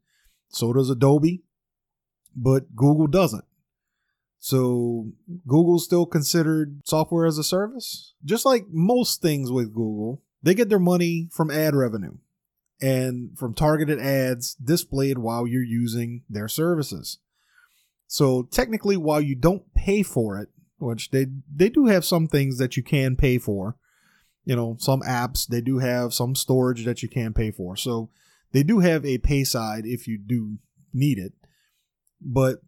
So 0.49 0.73
does 0.73 0.89
Adobe, 0.89 1.43
but 2.35 2.75
Google 2.75 3.07
doesn't. 3.07 3.45
So 4.43 5.11
Google's 5.47 5.85
still 5.85 6.07
considered 6.07 6.81
software 6.83 7.27
as 7.27 7.37
a 7.37 7.43
service. 7.43 8.15
Just 8.25 8.43
like 8.43 8.65
most 8.71 9.21
things 9.21 9.51
with 9.51 9.67
Google, 9.73 10.23
they 10.41 10.55
get 10.55 10.67
their 10.67 10.79
money 10.79 11.29
from 11.31 11.51
ad 11.51 11.75
revenue. 11.75 12.15
and 12.81 13.37
from 13.37 13.53
targeted 13.53 13.99
ads 13.99 14.55
displayed 14.55 15.17
while 15.19 15.45
you're 15.45 15.63
using 15.63 16.23
their 16.29 16.47
services. 16.47 17.19
So 18.07 18.43
technically, 18.51 18.97
while 18.97 19.21
you 19.21 19.35
don't 19.35 19.71
pay 19.73 20.03
for 20.03 20.39
it, 20.39 20.49
which 20.79 21.11
they 21.11 21.27
they 21.55 21.69
do 21.69 21.85
have 21.85 22.03
some 22.03 22.27
things 22.27 22.57
that 22.57 22.75
you 22.75 22.83
can 22.83 23.15
pay 23.15 23.37
for, 23.37 23.75
you 24.43 24.55
know, 24.55 24.75
some 24.79 25.01
apps 25.01 25.47
they 25.47 25.61
do 25.61 25.77
have 25.77 26.13
some 26.13 26.33
storage 26.35 26.85
that 26.85 27.03
you 27.03 27.09
can 27.09 27.33
pay 27.33 27.51
for. 27.51 27.77
So 27.77 28.09
they 28.51 28.63
do 28.63 28.79
have 28.79 29.05
a 29.05 29.19
pay 29.19 29.43
side 29.43 29.85
if 29.85 30.07
you 30.07 30.17
do 30.17 30.57
need 30.91 31.19
it. 31.19 31.33
But 32.19 32.61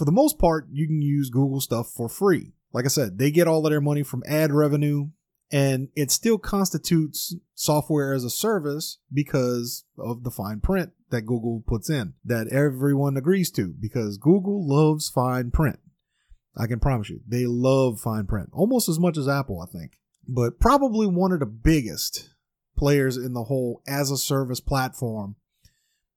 for 0.00 0.06
the 0.06 0.12
most 0.12 0.38
part, 0.38 0.66
you 0.72 0.86
can 0.86 1.02
use 1.02 1.28
Google 1.28 1.60
stuff 1.60 1.90
for 1.90 2.08
free. 2.08 2.54
Like 2.72 2.86
I 2.86 2.88
said, 2.88 3.18
they 3.18 3.30
get 3.30 3.46
all 3.46 3.66
of 3.66 3.70
their 3.70 3.82
money 3.82 4.02
from 4.02 4.22
ad 4.26 4.50
revenue, 4.50 5.10
and 5.52 5.88
it 5.94 6.10
still 6.10 6.38
constitutes 6.38 7.36
software 7.54 8.14
as 8.14 8.24
a 8.24 8.30
service 8.30 8.96
because 9.12 9.84
of 9.98 10.24
the 10.24 10.30
fine 10.30 10.60
print 10.60 10.92
that 11.10 11.26
Google 11.26 11.62
puts 11.66 11.90
in 11.90 12.14
that 12.24 12.48
everyone 12.48 13.18
agrees 13.18 13.50
to 13.50 13.74
because 13.78 14.16
Google 14.16 14.66
loves 14.66 15.10
fine 15.10 15.50
print. 15.50 15.80
I 16.56 16.66
can 16.66 16.80
promise 16.80 17.10
you, 17.10 17.20
they 17.28 17.44
love 17.44 18.00
fine 18.00 18.26
print 18.26 18.48
almost 18.54 18.88
as 18.88 18.98
much 18.98 19.18
as 19.18 19.28
Apple, 19.28 19.60
I 19.60 19.70
think. 19.70 19.98
But 20.26 20.58
probably 20.58 21.08
one 21.08 21.32
of 21.32 21.40
the 21.40 21.44
biggest 21.46 22.30
players 22.74 23.18
in 23.18 23.34
the 23.34 23.44
whole 23.44 23.82
as 23.86 24.10
a 24.10 24.16
service 24.16 24.60
platform 24.60 25.36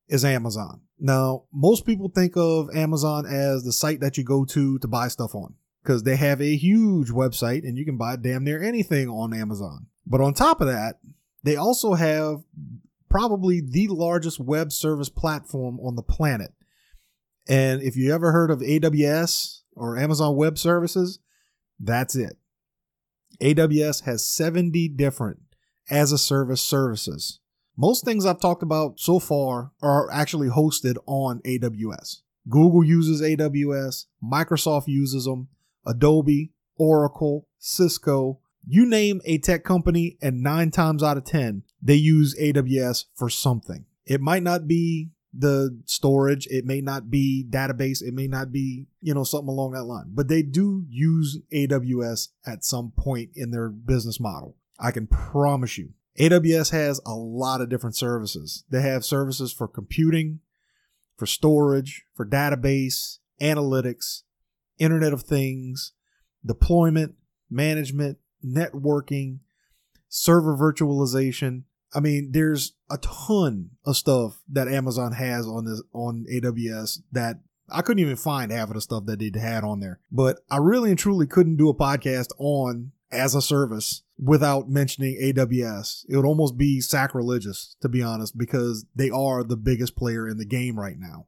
is 0.07 0.23
Amazon. 0.23 0.82
Now, 0.99 1.43
most 1.51 1.85
people 1.85 2.09
think 2.09 2.33
of 2.37 2.69
Amazon 2.75 3.25
as 3.25 3.63
the 3.63 3.73
site 3.73 3.99
that 4.01 4.17
you 4.17 4.23
go 4.23 4.45
to 4.45 4.79
to 4.79 4.87
buy 4.87 5.07
stuff 5.07 5.35
on 5.35 5.55
because 5.83 6.03
they 6.03 6.15
have 6.15 6.41
a 6.41 6.55
huge 6.55 7.09
website 7.09 7.63
and 7.63 7.77
you 7.77 7.85
can 7.85 7.97
buy 7.97 8.15
damn 8.15 8.43
near 8.43 8.63
anything 8.63 9.09
on 9.09 9.33
Amazon. 9.33 9.87
But 10.05 10.21
on 10.21 10.33
top 10.33 10.61
of 10.61 10.67
that, 10.67 10.99
they 11.43 11.55
also 11.55 11.93
have 11.93 12.43
probably 13.09 13.61
the 13.61 13.87
largest 13.89 14.39
web 14.39 14.71
service 14.71 15.09
platform 15.09 15.79
on 15.79 15.95
the 15.95 16.03
planet. 16.03 16.51
And 17.47 17.81
if 17.81 17.95
you 17.97 18.13
ever 18.13 18.31
heard 18.31 18.49
of 18.49 18.59
AWS 18.59 19.61
or 19.75 19.97
Amazon 19.97 20.35
Web 20.35 20.57
Services, 20.57 21.19
that's 21.79 22.15
it. 22.15 22.37
AWS 23.41 24.03
has 24.05 24.25
70 24.25 24.89
different 24.89 25.39
as 25.89 26.11
a 26.11 26.17
service 26.17 26.61
services. 26.61 27.39
Most 27.75 28.05
things 28.05 28.25
I've 28.25 28.39
talked 28.39 28.61
about 28.61 28.99
so 28.99 29.19
far 29.19 29.71
are 29.81 30.11
actually 30.11 30.49
hosted 30.49 30.95
on 31.07 31.41
AWS. 31.41 32.21
Google 32.47 32.83
uses 32.83 33.21
AWS, 33.21 34.05
Microsoft 34.23 34.87
uses 34.87 35.25
them, 35.25 35.47
Adobe, 35.85 36.51
Oracle, 36.77 37.47
Cisco, 37.57 38.39
you 38.65 38.85
name 38.85 39.21
a 39.25 39.39
tech 39.39 39.63
company, 39.63 40.17
and 40.21 40.41
nine 40.41 40.71
times 40.71 41.03
out 41.03 41.17
of 41.17 41.25
10, 41.25 41.63
they 41.81 41.95
use 41.95 42.35
AWS 42.39 43.05
for 43.15 43.29
something. 43.29 43.85
It 44.05 44.21
might 44.21 44.43
not 44.43 44.67
be 44.67 45.09
the 45.33 45.81
storage, 45.85 46.47
it 46.47 46.65
may 46.65 46.79
not 46.79 47.09
be 47.09 47.45
database, 47.49 48.01
it 48.01 48.13
may 48.13 48.27
not 48.27 48.51
be, 48.51 48.85
you 49.01 49.13
know, 49.13 49.23
something 49.23 49.49
along 49.49 49.71
that 49.71 49.85
line, 49.85 50.11
but 50.13 50.27
they 50.27 50.43
do 50.43 50.85
use 50.89 51.39
AWS 51.51 52.29
at 52.45 52.63
some 52.63 52.91
point 52.95 53.31
in 53.35 53.51
their 53.51 53.69
business 53.69 54.19
model. 54.19 54.55
I 54.79 54.91
can 54.91 55.07
promise 55.07 55.77
you. 55.77 55.93
AWS 56.19 56.71
has 56.71 57.01
a 57.05 57.13
lot 57.13 57.61
of 57.61 57.69
different 57.69 57.95
services. 57.95 58.63
They 58.69 58.81
have 58.81 59.03
services 59.03 59.51
for 59.51 59.67
computing, 59.67 60.39
for 61.17 61.25
storage, 61.25 62.05
for 62.13 62.25
database, 62.25 63.17
analytics, 63.41 64.21
Internet 64.77 65.13
of 65.13 65.23
Things, 65.23 65.93
deployment, 66.45 67.15
management, 67.49 68.17
networking, 68.45 69.39
server 70.07 70.55
virtualization. 70.55 71.63
I 71.95 71.99
mean, 71.99 72.31
there's 72.31 72.73
a 72.89 72.97
ton 72.97 73.71
of 73.85 73.97
stuff 73.97 74.41
that 74.49 74.67
Amazon 74.67 75.13
has 75.13 75.47
on 75.47 75.65
this 75.65 75.81
on 75.93 76.25
AWS 76.31 76.99
that 77.11 77.39
I 77.69 77.81
couldn't 77.81 78.01
even 78.01 78.15
find 78.15 78.51
half 78.51 78.69
of 78.69 78.75
the 78.75 78.81
stuff 78.81 79.05
that 79.05 79.19
they 79.19 79.31
had 79.39 79.63
on 79.63 79.79
there. 79.79 79.99
But 80.11 80.39
I 80.49 80.57
really 80.57 80.89
and 80.89 80.99
truly 80.99 81.25
couldn't 81.25 81.57
do 81.57 81.69
a 81.69 81.75
podcast 81.75 82.29
on 82.37 82.91
as 83.11 83.35
a 83.35 83.41
service 83.41 84.02
without 84.17 84.69
mentioning 84.69 85.19
AWS. 85.21 86.05
It 86.07 86.15
would 86.15 86.25
almost 86.25 86.57
be 86.57 86.81
sacrilegious, 86.81 87.75
to 87.81 87.89
be 87.89 88.01
honest, 88.01 88.37
because 88.37 88.85
they 88.95 89.09
are 89.09 89.43
the 89.43 89.57
biggest 89.57 89.95
player 89.95 90.27
in 90.27 90.37
the 90.37 90.45
game 90.45 90.79
right 90.79 90.97
now. 90.97 91.27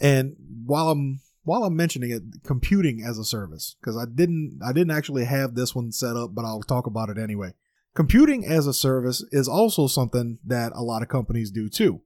And 0.00 0.36
while 0.64 0.90
I'm 0.90 1.20
while 1.44 1.62
I'm 1.62 1.76
mentioning 1.76 2.10
it, 2.10 2.42
computing 2.42 3.04
as 3.06 3.18
a 3.18 3.24
service, 3.24 3.76
because 3.80 3.96
I 3.96 4.04
didn't 4.04 4.60
I 4.64 4.72
didn't 4.72 4.90
actually 4.90 5.24
have 5.24 5.54
this 5.54 5.74
one 5.74 5.92
set 5.92 6.16
up, 6.16 6.34
but 6.34 6.44
I'll 6.44 6.62
talk 6.62 6.86
about 6.86 7.08
it 7.08 7.18
anyway. 7.18 7.54
Computing 7.94 8.44
as 8.44 8.66
a 8.66 8.74
service 8.74 9.24
is 9.30 9.48
also 9.48 9.86
something 9.86 10.38
that 10.44 10.72
a 10.74 10.82
lot 10.82 11.02
of 11.02 11.08
companies 11.08 11.50
do 11.50 11.70
too. 11.70 12.02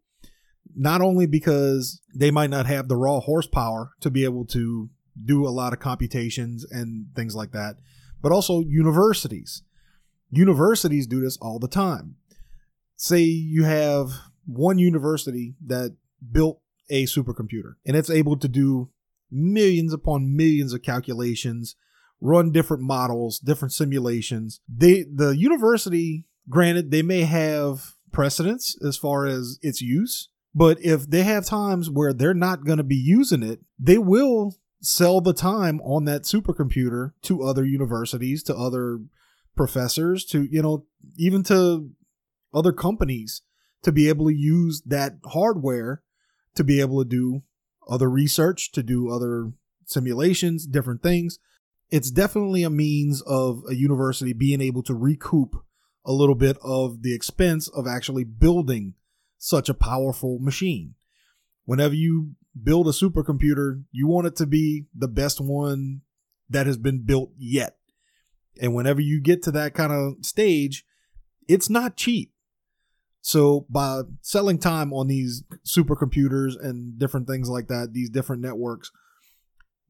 Not 0.76 1.00
only 1.00 1.26
because 1.26 2.00
they 2.14 2.30
might 2.30 2.50
not 2.50 2.66
have 2.66 2.87
the 2.87 2.97
raw 2.97 3.19
horsepower 3.19 3.92
to 4.00 4.11
be 4.11 4.23
able 4.23 4.45
to 4.47 4.88
do 5.25 5.47
a 5.47 5.50
lot 5.50 5.73
of 5.73 5.80
computations 5.80 6.64
and 6.71 7.07
things 7.16 7.35
like 7.35 7.50
that, 7.52 7.76
but 8.23 8.33
also 8.33 8.61
universities. 8.61 9.62
Universities 10.31 11.07
do 11.07 11.21
this 11.21 11.37
all 11.39 11.59
the 11.59 11.69
time. 11.69 12.17
Say 12.97 13.23
you 13.23 13.65
have 13.65 14.12
one 14.47 14.79
university 14.79 15.55
that 15.67 15.97
built 16.31 16.61
a 16.91 17.05
supercomputer 17.05 17.75
and 17.87 17.97
it's 17.97 18.11
able 18.11 18.37
to 18.37 18.49
do 18.49 18.91
millions 19.31 19.93
upon 19.93 20.37
millions 20.37 20.73
of 20.73 20.83
calculations, 20.83 21.77
run 22.21 22.53
different 22.53 22.83
models, 22.83 23.39
different 23.39 23.73
simulations. 23.73 24.61
They 24.69 25.05
the 25.05 25.31
university, 25.37 26.27
granted, 26.49 26.91
they 26.91 27.03
may 27.03 27.23
have 27.23 27.95
precedence 28.12 28.77
as 28.85 28.97
far 28.97 29.27
as 29.27 29.59
its 29.62 29.81
use, 29.81 30.29
but 30.55 30.79
if 30.81 31.09
they 31.09 31.23
have 31.23 31.45
times 31.45 31.89
where 31.89 32.12
they're 32.12 32.35
not 32.35 32.65
going 32.65 32.79
to 32.79 32.85
be 32.85 32.97
using 32.97 33.43
it, 33.43 33.61
they 33.79 33.99
will 33.99 34.57
sell 34.81 35.21
the 35.21 35.35
time 35.35 35.81
on 35.81 36.05
that 36.05 36.23
supercomputer 36.23 37.13
to 37.23 37.43
other 37.43 37.65
universities, 37.65 38.43
to 38.45 38.57
other 38.57 39.01
professors, 39.57 40.25
to 40.27 40.49
you 40.51 40.63
know, 40.63 40.87
even 41.17 41.43
to 41.45 41.91
other 42.53 42.73
companies 42.73 43.43
to 43.83 43.93
be 43.93 44.09
able 44.09 44.27
to 44.27 44.35
use 44.35 44.83
that 44.87 45.15
hardware 45.27 46.03
to 46.55 46.65
be 46.65 46.81
able 46.81 47.03
to 47.03 47.09
do 47.09 47.43
other 47.89 48.11
research, 48.11 48.73
to 48.73 48.83
do 48.83 49.11
other 49.11 49.53
simulations, 49.87 50.67
different 50.67 51.03
things. 51.03 51.39
It's 51.91 52.11
definitely 52.11 52.63
a 52.63 52.71
means 52.71 53.23
of 53.23 53.63
a 53.69 53.75
university 53.75 54.33
being 54.33 54.61
able 54.61 54.83
to 54.85 54.95
recoup 54.95 55.65
a 56.05 56.13
little 56.13 56.35
bit 56.35 56.57
of 56.63 57.03
the 57.03 57.15
expense 57.15 57.69
of 57.69 57.87
actually 57.87 58.25
building 58.25 58.95
such 59.39 59.69
a 59.69 59.75
powerful 59.75 60.39
machine. 60.39 60.95
Whenever 61.65 61.95
you 61.95 62.35
build 62.62 62.87
a 62.87 62.90
supercomputer, 62.90 63.85
you 63.93 64.07
want 64.07 64.26
it 64.26 64.37
to 64.37 64.47
be 64.47 64.87
the 64.95 65.09
best 65.09 65.40
one 65.40 66.02
that 66.49 66.67
has 66.67 66.76
been 66.76 67.02
built 67.05 67.31
yet. 67.38 67.76
And 68.61 68.75
whenever 68.75 69.00
you 69.00 69.21
get 69.21 69.43
to 69.45 69.50
that 69.52 69.75
kind 69.75 69.93
of 69.93 70.25
stage, 70.25 70.85
it's 71.49 71.71
not 71.71 71.97
cheap. 71.97 72.33
So 73.23 73.67
by 73.69 74.02
selling 74.23 74.59
time 74.59 74.93
on 74.93 75.09
these 75.09 75.45
supercomputers 75.64 76.59
and 76.59 76.99
different 76.99 77.26
things 77.26 77.49
like 77.49 77.69
that, 77.69 77.93
these 77.93 78.11
different 78.11 78.43
networks, 78.43 78.90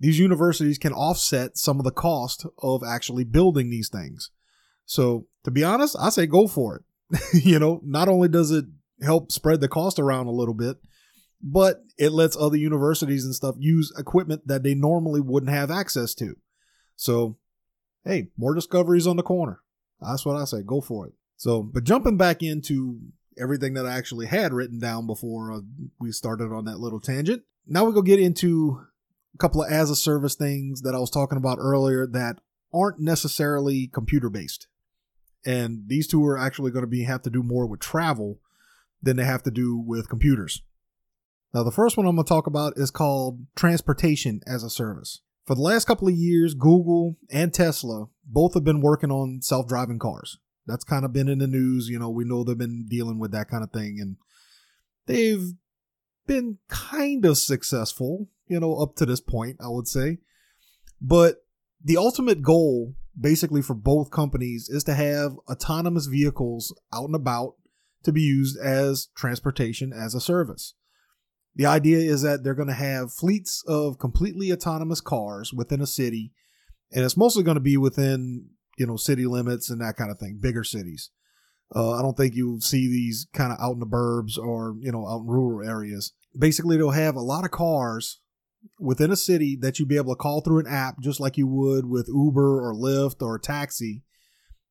these 0.00 0.18
universities 0.18 0.78
can 0.78 0.92
offset 0.92 1.56
some 1.56 1.78
of 1.78 1.84
the 1.84 1.92
cost 1.92 2.46
of 2.62 2.82
actually 2.82 3.24
building 3.24 3.70
these 3.70 3.88
things. 3.88 4.30
So 4.86 5.26
to 5.44 5.50
be 5.50 5.62
honest, 5.62 5.96
I 6.00 6.08
say 6.08 6.26
go 6.26 6.48
for 6.48 6.76
it. 6.76 6.84
you 7.44 7.58
know, 7.58 7.80
not 7.84 8.08
only 8.08 8.28
does 8.28 8.50
it 8.50 8.64
help 9.02 9.30
spread 9.30 9.60
the 9.60 9.68
cost 9.68 9.98
around 9.98 10.26
a 10.26 10.32
little 10.32 10.54
bit, 10.54 10.78
but 11.42 11.82
it 11.98 12.12
lets 12.12 12.36
other 12.36 12.56
universities 12.56 13.24
and 13.24 13.34
stuff 13.34 13.56
use 13.58 13.92
equipment 13.98 14.46
that 14.46 14.62
they 14.62 14.74
normally 14.74 15.20
wouldn't 15.20 15.52
have 15.52 15.70
access 15.70 16.14
to. 16.14 16.36
So, 16.96 17.38
hey, 18.04 18.28
more 18.36 18.54
discoveries 18.54 19.06
on 19.06 19.16
the 19.16 19.22
corner. 19.22 19.60
That's 20.00 20.24
what 20.24 20.36
I 20.36 20.44
say. 20.44 20.62
Go 20.62 20.80
for 20.80 21.06
it. 21.06 21.14
So, 21.36 21.62
but 21.62 21.84
jumping 21.84 22.16
back 22.16 22.42
into 22.42 23.00
everything 23.38 23.74
that 23.74 23.86
I 23.86 23.96
actually 23.96 24.26
had 24.26 24.52
written 24.52 24.78
down 24.78 25.06
before 25.06 25.52
uh, 25.52 25.60
we 25.98 26.12
started 26.12 26.52
on 26.52 26.66
that 26.66 26.78
little 26.78 27.00
tangent. 27.00 27.42
Now 27.66 27.84
we 27.84 27.94
go 27.94 28.02
get 28.02 28.20
into 28.20 28.80
a 29.34 29.38
couple 29.38 29.62
of 29.62 29.70
as 29.70 29.90
a 29.90 29.96
service 29.96 30.34
things 30.34 30.82
that 30.82 30.94
I 30.94 30.98
was 30.98 31.10
talking 31.10 31.38
about 31.38 31.58
earlier 31.60 32.06
that 32.06 32.40
aren't 32.72 33.00
necessarily 33.00 33.88
computer 33.92 34.28
based. 34.28 34.66
And 35.46 35.84
these 35.86 36.06
two 36.06 36.24
are 36.26 36.38
actually 36.38 36.70
going 36.70 36.84
to 36.84 36.90
be 36.90 37.04
have 37.04 37.22
to 37.22 37.30
do 37.30 37.42
more 37.42 37.66
with 37.66 37.80
travel 37.80 38.40
than 39.02 39.16
they 39.16 39.24
have 39.24 39.42
to 39.44 39.50
do 39.50 39.78
with 39.78 40.10
computers. 40.10 40.62
Now, 41.52 41.62
the 41.64 41.72
first 41.72 41.96
one 41.96 42.06
I'm 42.06 42.14
going 42.14 42.24
to 42.24 42.28
talk 42.28 42.46
about 42.46 42.74
is 42.76 42.90
called 42.90 43.46
transportation 43.56 44.40
as 44.46 44.62
a 44.62 44.70
service. 44.70 45.20
For 45.46 45.54
the 45.54 45.62
last 45.62 45.86
couple 45.86 46.06
of 46.06 46.14
years, 46.14 46.54
Google 46.54 47.16
and 47.28 47.52
Tesla 47.52 48.06
both 48.24 48.54
have 48.54 48.62
been 48.62 48.80
working 48.80 49.10
on 49.10 49.42
self 49.42 49.66
driving 49.66 49.98
cars 49.98 50.38
that's 50.70 50.84
kind 50.84 51.04
of 51.04 51.12
been 51.12 51.28
in 51.28 51.38
the 51.38 51.46
news. 51.46 51.88
You 51.88 51.98
know, 51.98 52.10
we 52.10 52.24
know 52.24 52.44
they've 52.44 52.56
been 52.56 52.86
dealing 52.88 53.18
with 53.18 53.32
that 53.32 53.48
kind 53.48 53.62
of 53.64 53.70
thing, 53.70 53.98
and 54.00 54.16
they've 55.06 55.52
been 56.26 56.58
kind 56.68 57.24
of 57.24 57.38
successful, 57.38 58.28
you 58.46 58.60
know, 58.60 58.76
up 58.76 58.96
to 58.96 59.06
this 59.06 59.20
point, 59.20 59.56
I 59.60 59.68
would 59.68 59.88
say. 59.88 60.18
But 61.00 61.44
the 61.82 61.96
ultimate 61.96 62.42
goal, 62.42 62.94
basically, 63.18 63.62
for 63.62 63.74
both 63.74 64.10
companies 64.10 64.68
is 64.68 64.84
to 64.84 64.94
have 64.94 65.32
autonomous 65.50 66.06
vehicles 66.06 66.74
out 66.92 67.06
and 67.06 67.14
about 67.14 67.54
to 68.04 68.12
be 68.12 68.22
used 68.22 68.58
as 68.58 69.08
transportation 69.16 69.92
as 69.92 70.14
a 70.14 70.20
service. 70.20 70.74
The 71.54 71.66
idea 71.66 71.98
is 71.98 72.22
that 72.22 72.42
they're 72.42 72.54
going 72.54 72.68
to 72.68 72.74
have 72.74 73.12
fleets 73.12 73.62
of 73.66 73.98
completely 73.98 74.52
autonomous 74.52 75.00
cars 75.00 75.52
within 75.52 75.80
a 75.80 75.86
city, 75.86 76.32
and 76.92 77.04
it's 77.04 77.16
mostly 77.16 77.42
going 77.42 77.56
to 77.56 77.60
be 77.60 77.76
within 77.76 78.50
you 78.78 78.86
know 78.86 78.96
city 78.96 79.26
limits 79.26 79.68
and 79.68 79.80
that 79.80 79.96
kind 79.96 80.10
of 80.10 80.18
thing, 80.18 80.38
bigger 80.40 80.64
cities. 80.64 81.10
Uh, 81.74 81.92
I 81.92 82.02
don't 82.02 82.16
think 82.16 82.34
you'll 82.34 82.60
see 82.60 82.88
these 82.88 83.28
kind 83.32 83.52
of 83.52 83.58
out 83.60 83.74
in 83.74 83.80
the 83.80 83.86
burbs 83.86 84.38
or 84.38 84.76
you 84.80 84.92
know 84.92 85.06
out 85.06 85.20
in 85.20 85.26
rural 85.26 85.68
areas. 85.68 86.12
Basically, 86.38 86.76
they'll 86.76 86.90
have 86.90 87.16
a 87.16 87.20
lot 87.20 87.44
of 87.44 87.50
cars 87.50 88.20
within 88.78 89.10
a 89.10 89.16
city 89.16 89.56
that 89.60 89.78
you'd 89.78 89.88
be 89.88 89.96
able 89.96 90.14
to 90.14 90.18
call 90.18 90.40
through 90.40 90.60
an 90.60 90.66
app 90.66 91.00
just 91.00 91.20
like 91.20 91.36
you 91.36 91.46
would 91.46 91.86
with 91.86 92.08
Uber 92.08 92.60
or 92.60 92.74
Lyft 92.74 93.22
or 93.22 93.36
a 93.36 93.40
taxi. 93.40 94.02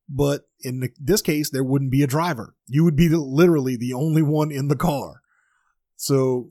But 0.08 0.42
in 0.60 0.80
the, 0.80 0.90
this 0.98 1.22
case, 1.22 1.50
there 1.50 1.64
wouldn't 1.64 1.92
be 1.92 2.02
a 2.02 2.08
driver. 2.08 2.56
You 2.66 2.84
would 2.84 2.96
be 2.96 3.08
the, 3.08 3.18
literally 3.18 3.76
the 3.76 3.92
only 3.92 4.22
one 4.22 4.50
in 4.50 4.68
the 4.68 4.76
car. 4.76 5.22
So, 5.96 6.50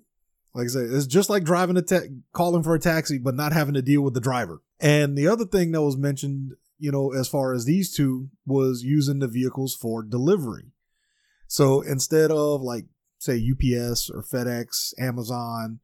like 0.59 0.65
I 0.65 0.69
said, 0.69 0.89
it's 0.91 1.07
just 1.07 1.29
like 1.29 1.43
driving 1.43 1.77
a 1.77 1.81
ta- 1.81 2.11
calling 2.33 2.63
for 2.63 2.75
a 2.75 2.79
taxi, 2.79 3.17
but 3.17 3.35
not 3.35 3.53
having 3.53 3.73
to 3.75 3.81
deal 3.81 4.01
with 4.01 4.13
the 4.13 4.19
driver. 4.19 4.61
And 4.79 5.17
the 5.17 5.27
other 5.27 5.45
thing 5.45 5.71
that 5.71 5.81
was 5.81 5.97
mentioned, 5.97 6.53
you 6.77 6.91
know, 6.91 7.13
as 7.13 7.27
far 7.27 7.53
as 7.53 7.65
these 7.65 7.93
two 7.93 8.29
was 8.45 8.83
using 8.83 9.19
the 9.19 9.27
vehicles 9.27 9.75
for 9.75 10.03
delivery. 10.03 10.71
So 11.47 11.81
instead 11.81 12.29
of 12.29 12.61
like, 12.61 12.85
say, 13.19 13.35
UPS 13.35 14.09
or 14.09 14.21
FedEx, 14.21 14.93
Amazon, 14.99 15.79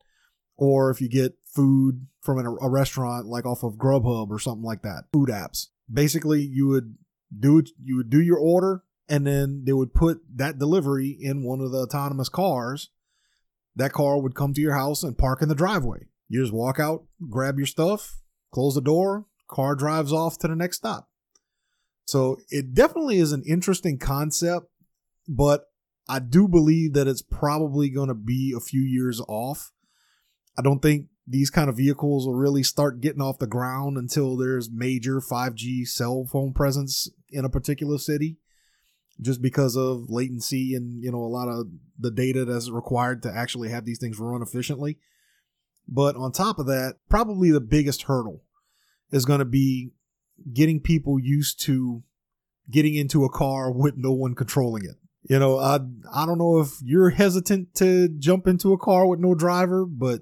or 0.57 0.89
if 0.89 1.01
you 1.01 1.09
get 1.09 1.37
food 1.45 2.07
from 2.21 2.37
an, 2.37 2.45
a 2.61 2.69
restaurant 2.69 3.27
like 3.27 3.45
off 3.45 3.63
of 3.63 3.75
Grubhub 3.75 4.29
or 4.29 4.39
something 4.39 4.63
like 4.63 4.81
that, 4.81 5.05
food 5.13 5.29
apps. 5.29 5.67
Basically, 5.91 6.41
you 6.41 6.67
would 6.67 6.95
do 7.37 7.63
you 7.81 7.97
would 7.97 8.09
do 8.09 8.21
your 8.21 8.37
order 8.37 8.83
and 9.07 9.25
then 9.25 9.63
they 9.65 9.73
would 9.73 9.93
put 9.93 10.19
that 10.35 10.57
delivery 10.57 11.15
in 11.19 11.43
one 11.43 11.61
of 11.61 11.71
the 11.71 11.79
autonomous 11.79 12.29
cars. 12.29 12.89
That 13.75 13.93
car 13.93 14.21
would 14.21 14.35
come 14.35 14.53
to 14.53 14.61
your 14.61 14.75
house 14.75 15.03
and 15.03 15.17
park 15.17 15.41
in 15.41 15.49
the 15.49 15.55
driveway. 15.55 16.07
You 16.29 16.41
just 16.41 16.53
walk 16.53 16.79
out, 16.79 17.05
grab 17.29 17.57
your 17.57 17.67
stuff, 17.67 18.21
close 18.51 18.75
the 18.75 18.81
door, 18.81 19.25
car 19.47 19.75
drives 19.75 20.13
off 20.13 20.37
to 20.39 20.47
the 20.47 20.55
next 20.55 20.77
stop. 20.77 21.09
So 22.05 22.37
it 22.49 22.73
definitely 22.73 23.17
is 23.17 23.31
an 23.31 23.43
interesting 23.47 23.97
concept, 23.97 24.67
but 25.27 25.65
I 26.07 26.19
do 26.19 26.47
believe 26.47 26.93
that 26.93 27.07
it's 27.07 27.23
probably 27.23 27.89
going 27.89 28.09
to 28.09 28.15
be 28.15 28.53
a 28.55 28.59
few 28.59 28.81
years 28.81 29.21
off. 29.27 29.71
I 30.57 30.61
don't 30.61 30.81
think 30.81 31.07
these 31.27 31.49
kind 31.49 31.69
of 31.69 31.77
vehicles 31.77 32.27
will 32.27 32.35
really 32.35 32.63
start 32.63 33.01
getting 33.01 33.21
off 33.21 33.39
the 33.39 33.47
ground 33.47 33.97
until 33.97 34.37
there's 34.37 34.69
major 34.71 35.19
5G 35.19 35.87
cell 35.87 36.27
phone 36.31 36.53
presence 36.53 37.09
in 37.31 37.43
a 37.43 37.49
particular 37.49 37.97
city 37.97 38.37
just 39.21 39.41
because 39.41 39.75
of 39.75 40.09
latency 40.09 40.75
and 40.75 41.03
you 41.03 41.11
know 41.11 41.23
a 41.23 41.27
lot 41.27 41.47
of 41.47 41.67
the 41.97 42.11
data 42.11 42.45
that's 42.45 42.69
required 42.69 43.23
to 43.23 43.31
actually 43.31 43.69
have 43.69 43.85
these 43.85 43.99
things 43.99 44.19
run 44.19 44.41
efficiently. 44.41 44.97
But 45.87 46.15
on 46.15 46.31
top 46.31 46.59
of 46.59 46.65
that 46.67 46.95
probably 47.09 47.51
the 47.51 47.61
biggest 47.61 48.03
hurdle 48.03 48.43
is 49.11 49.25
going 49.25 49.39
to 49.39 49.45
be 49.45 49.91
getting 50.53 50.79
people 50.79 51.19
used 51.19 51.61
to 51.61 52.03
getting 52.69 52.95
into 52.95 53.23
a 53.23 53.29
car 53.29 53.71
with 53.71 53.95
no 53.95 54.11
one 54.11 54.35
controlling 54.35 54.83
it. 54.83 54.95
You 55.29 55.39
know 55.39 55.57
i 55.57 55.79
i 56.13 56.25
don't 56.25 56.37
know 56.37 56.59
if 56.59 56.69
you're 56.83 57.09
hesitant 57.09 57.73
to 57.75 58.09
jump 58.09 58.47
into 58.47 58.73
a 58.73 58.77
car 58.77 59.07
with 59.07 59.19
no 59.19 59.33
driver 59.33 59.85
but 59.85 60.21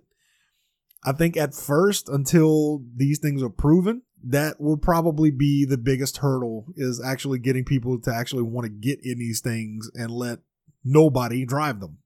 I 1.06 1.12
think 1.12 1.36
at 1.36 1.54
first, 1.54 2.08
until 2.08 2.82
these 2.96 3.20
things 3.20 3.44
are 3.44 3.50
proven, 3.50 4.04
that 4.24 4.60
will 4.60 4.78
probably 4.78 5.32
be 5.32 5.66
the 5.66 5.78
biggest 5.78 6.18
hurdle 6.18 6.68
is 6.76 7.02
actually 7.04 7.40
getting 7.40 7.66
people 7.66 8.00
to 8.00 8.14
actually 8.14 8.44
want 8.44 8.66
to 8.66 8.70
get 8.70 9.00
in 9.04 9.20
these 9.20 9.42
things 9.42 9.92
and 9.94 10.12
let 10.12 10.40
nobody 10.84 11.46
drive 11.46 11.80
them. 11.80 11.98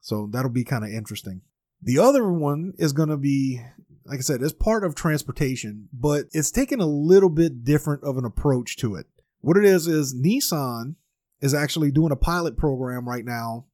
So 0.00 0.28
that'll 0.30 0.50
be 0.50 0.64
kind 0.64 0.84
of 0.84 0.90
interesting. 0.90 1.40
The 1.82 1.98
other 1.98 2.30
one 2.30 2.74
is 2.78 2.92
going 2.92 3.08
to 3.08 3.16
be, 3.16 3.60
like 4.04 4.18
I 4.18 4.22
said, 4.22 4.42
it's 4.42 4.52
part 4.52 4.84
of 4.84 4.94
transportation, 4.94 5.88
but 5.92 6.26
it's 6.32 6.50
taken 6.50 6.80
a 6.80 6.86
little 6.86 7.30
bit 7.30 7.64
different 7.64 8.04
of 8.04 8.18
an 8.18 8.24
approach 8.24 8.76
to 8.78 8.94
it. 8.94 9.06
What 9.40 9.56
it 9.56 9.64
is 9.64 9.86
is 9.86 10.14
Nissan 10.14 10.96
is 11.40 11.54
actually 11.54 11.90
doing 11.90 12.12
a 12.12 12.16
pilot 12.16 12.56
program 12.56 13.08
right 13.08 13.24
now 13.24 13.66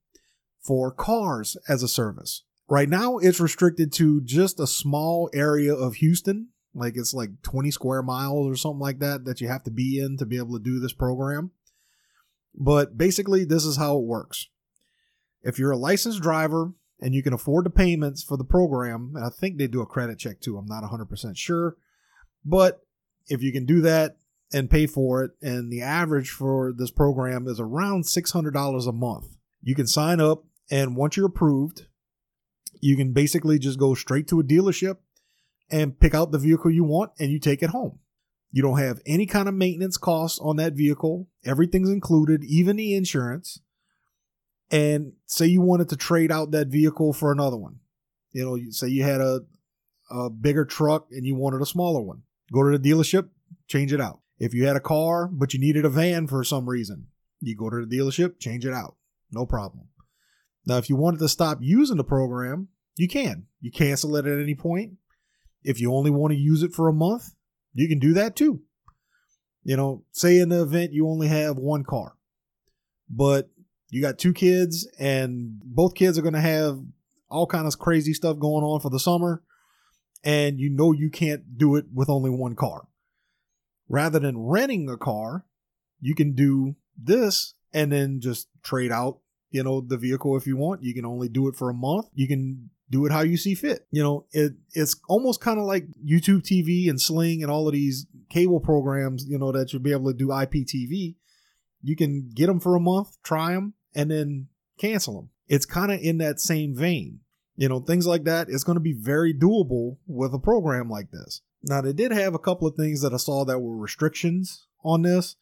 for 0.61 0.93
cars 0.93 1.57
as 1.69 1.83
a 1.83 1.89
service. 1.89 2.45
Right 2.69 2.89
now, 2.89 3.19
it's 3.19 3.41
restricted 3.41 3.93
to 3.95 4.21
just 4.21 4.61
a 4.61 4.67
small 4.67 5.31
area 5.35 5.75
of 5.75 5.97
Houston. 5.97 6.49
Like 6.75 6.95
it's 6.97 7.13
like 7.13 7.43
20 7.43 7.71
square 7.71 8.03
miles 8.03 8.47
or 8.47 8.57
something 8.57 8.81
like 8.81 9.01
that 9.01 9.25
that 9.25 9.41
you 9.41 9.49
have 9.49 9.65
to 9.65 9.71
be 9.71 9.99
in 9.99 10.17
to 10.19 10.27
be 10.27 10.37
able 10.37 10.57
to 10.57 10.63
do 10.63 10.79
this 10.79 10.93
program. 10.93 11.51
But 12.55 12.97
basically, 12.97 13.45
this 13.45 13.65
is 13.65 13.77
how 13.77 13.97
it 13.97 14.05
works. 14.05 14.49
If 15.43 15.59
you're 15.59 15.71
a 15.71 15.77
licensed 15.77 16.21
driver 16.21 16.73
and 17.01 17.15
you 17.15 17.23
can 17.23 17.33
afford 17.33 17.65
the 17.65 17.71
payments 17.71 18.23
for 18.23 18.37
the 18.37 18.45
program, 18.45 19.13
and 19.17 19.25
I 19.25 19.31
think 19.31 19.57
they 19.57 19.67
do 19.67 19.81
a 19.81 19.87
credit 19.87 20.19
check 20.19 20.41
too, 20.41 20.59
I'm 20.59 20.67
not 20.67 20.85
100% 20.85 21.37
sure. 21.37 21.77
But 22.45 22.85
if 23.27 23.43
you 23.43 23.53
can 23.53 23.67
do 23.67 23.81
that 23.83 24.17
and 24.53 24.71
pay 24.71 24.87
for 24.87 25.23
it, 25.25 25.33
and 25.41 25.73
the 25.73 25.83
average 25.83 26.31
for 26.31 26.73
this 26.77 26.91
program 26.91 27.47
is 27.47 27.61
around 27.61 28.05
$600 28.05 28.89
a 28.89 28.93
month, 28.93 29.27
you 29.63 29.75
can 29.75 29.87
sign 29.87 30.21
up. 30.21 30.45
And 30.71 30.97
once 30.97 31.17
you're 31.17 31.27
approved, 31.27 31.87
you 32.81 32.97
can 32.97 33.13
basically 33.13 33.59
just 33.59 33.79
go 33.79 33.95
straight 33.95 34.29
to 34.29 34.41
a 34.41 34.45
dealership 34.45 34.99
and 35.71 35.99
pick 35.99 36.15
out 36.15 36.33
the 36.33 36.39
vehicle 36.39 36.71
you 36.71 36.85
want 36.85 37.13
and 37.19 37.31
you 37.31 37.39
take 37.39 37.63
it 37.63 37.71
home. 37.71 37.99
You 38.53 38.63
don't 38.63 38.79
have 38.79 39.01
any 39.07 39.27
kind 39.27 39.49
of 39.49 39.55
maintenance 39.55 39.97
costs 39.97 40.39
on 40.41 40.57
that 40.57 40.73
vehicle. 40.73 41.29
Everything's 41.45 41.91
included, 41.91 42.43
even 42.45 42.77
the 42.77 42.95
insurance. 42.95 43.61
And 44.73 45.13
say 45.27 45.47
you 45.47 45.61
wanted 45.61 45.89
to 45.91 45.97
trade 45.97 46.33
out 46.33 46.51
that 46.51 46.69
vehicle 46.69 47.13
for 47.13 47.33
another 47.33 47.57
one. 47.57 47.81
You 48.33 48.45
know, 48.45 48.71
say 48.71 48.89
you 48.89 49.03
had 49.03 49.21
a 49.21 49.41
a 50.11 50.29
bigger 50.29 50.65
truck 50.65 51.07
and 51.13 51.25
you 51.25 51.35
wanted 51.35 51.63
a 51.63 51.67
smaller 51.67 52.01
one. 52.01 52.23
Go 52.53 52.69
to 52.69 52.77
the 52.77 52.91
dealership, 52.91 53.29
change 53.69 53.93
it 53.93 54.01
out. 54.01 54.21
If 54.39 54.55
you 54.55 54.67
had 54.67 54.77
a 54.77 54.81
car 54.81 55.29
but 55.29 55.55
you 55.55 55.61
needed 55.61 55.85
a 55.85 55.89
van 55.89 56.27
for 56.27 56.43
some 56.43 56.69
reason, 56.69 57.07
you 57.41 57.57
go 57.57 57.71
to 57.71 57.87
the 57.87 57.97
dealership, 57.97 58.39
change 58.39 58.67
it 58.67 58.75
out. 58.75 58.97
No 59.31 59.47
problem. 59.47 59.89
Now, 60.67 60.77
if 60.77 60.91
you 60.91 60.97
wanted 60.97 61.21
to 61.21 61.29
stop 61.29 61.59
using 61.61 61.97
the 61.97 62.05
program, 62.05 62.69
you 62.97 63.09
can. 63.09 63.47
You 63.61 63.71
cancel 63.71 64.17
it 64.17 64.27
at 64.27 64.41
any 64.41 64.55
point. 64.55 64.95
If 65.63 65.81
you 65.81 65.93
only 65.95 66.11
want 66.11 66.33
to 66.33 66.39
use 66.39 66.63
it 66.63 66.73
for 66.73 66.89
a 66.89 66.93
month, 66.93 67.35
you 67.75 67.89
can 67.89 67.99
do 67.99 68.13
that 68.15 68.37
too. 68.37 68.63
You 69.63 69.77
know, 69.77 70.05
say 70.13 70.39
in 70.39 70.49
the 70.49 70.63
event 70.63 70.93
you 70.93 71.09
only 71.09 71.29
have 71.29 71.57
one 71.57 71.85
car, 71.85 72.17
but 73.09 73.51
you 73.91 74.01
got 74.01 74.19
two 74.19 74.33
kids 74.33 74.89
and 74.99 75.61
both 75.63 75.95
kids 75.95 76.19
are 76.19 76.23
going 76.23 76.35
to 76.35 76.41
have 76.41 76.81
all 77.29 77.47
kinds 77.47 77.75
of 77.75 77.81
crazy 77.81 78.15
stuff 78.15 78.39
going 78.39 78.65
on 78.65 78.81
for 78.81 78.91
the 78.91 78.99
summer 78.99 79.43
and 80.25 80.59
you 80.59 80.71
know 80.71 80.93
you 80.93 81.11
can't 81.11 81.59
do 81.59 81.77
it 81.77 81.87
with 81.93 82.09
only 82.09 82.31
one 82.31 82.55
car. 82.55 82.89
Rather 83.89 84.19
than 84.19 84.39
renting 84.39 84.89
a 84.89 84.97
car, 84.97 85.45
you 86.01 86.15
can 86.15 86.35
do 86.35 86.77
this 86.97 87.55
and 87.73 87.93
then 87.93 88.21
just 88.21 88.49
trade 88.63 88.93
out 88.93 89.19
you 89.51 89.63
know 89.63 89.81
the 89.81 89.97
vehicle 89.97 90.37
if 90.37 90.47
you 90.47 90.57
want 90.57 90.83
you 90.83 90.95
can 90.95 91.05
only 91.05 91.29
do 91.29 91.49
it 91.49 91.57
for 91.57 91.71
a 91.71 91.75
month 91.75 92.07
you 92.15 92.29
can 92.29 92.71
do 92.91 93.07
it 93.07 93.13
how 93.13 93.21
you 93.21 93.37
see 93.37 93.55
fit. 93.55 93.87
You 93.91 94.03
know 94.03 94.27
it 94.33 94.53
it's 94.73 94.97
almost 95.09 95.41
kind 95.41 95.59
of 95.59 95.65
like 95.65 95.87
youtube 96.05 96.43
tv 96.43 96.89
and 96.89 97.01
sling 97.01 97.43
and 97.43 97.51
all 97.51 97.67
of 97.67 97.73
these 97.73 98.07
cable 98.31 98.61
programs 98.61 99.25
you 99.27 99.39
know 99.39 99.53
that 99.53 99.73
you'll 99.73 99.83
be 99.83 99.93
able 99.93 100.13
to 100.13 100.17
do 100.17 100.29
iptv 100.29 101.17
you 101.83 101.97
can 101.97 102.31
get 102.35 102.47
them 102.47 102.61
for 102.61 102.77
a 102.77 102.81
month 102.81 103.17
try 103.23 103.53
them 103.53 103.75
and 103.95 104.11
then 104.11 104.49
cancel 104.79 105.15
them 105.15 105.31
it's 105.51 105.67
kind 105.67 105.91
of 105.91 106.01
in 106.01 106.19
that 106.19 106.41
same 106.41 106.75
vein. 106.75 107.21
You 107.57 107.69
know 107.69 107.81
things 107.81 108.07
like 108.07 108.25
that 108.25 108.49
is 108.49 108.65
going 108.65 108.77
to 108.77 108.81
be 108.81 108.95
very 108.95 109.35
doable 109.35 109.99
with 110.07 110.33
a 110.33 110.39
program 110.39 110.89
like 110.89 111.11
this. 111.11 111.43
Now 111.63 111.83
they 111.83 111.93
did 111.93 112.13
have 112.13 112.33
a 112.33 112.39
couple 112.39 112.67
of 112.67 112.77
things 112.77 113.03
that 113.03 113.13
i 113.13 113.19
saw 113.19 113.45
that 113.45 113.59
were 113.59 113.77
restrictions 113.77 114.67
on 114.83 115.03
this. 115.03 115.37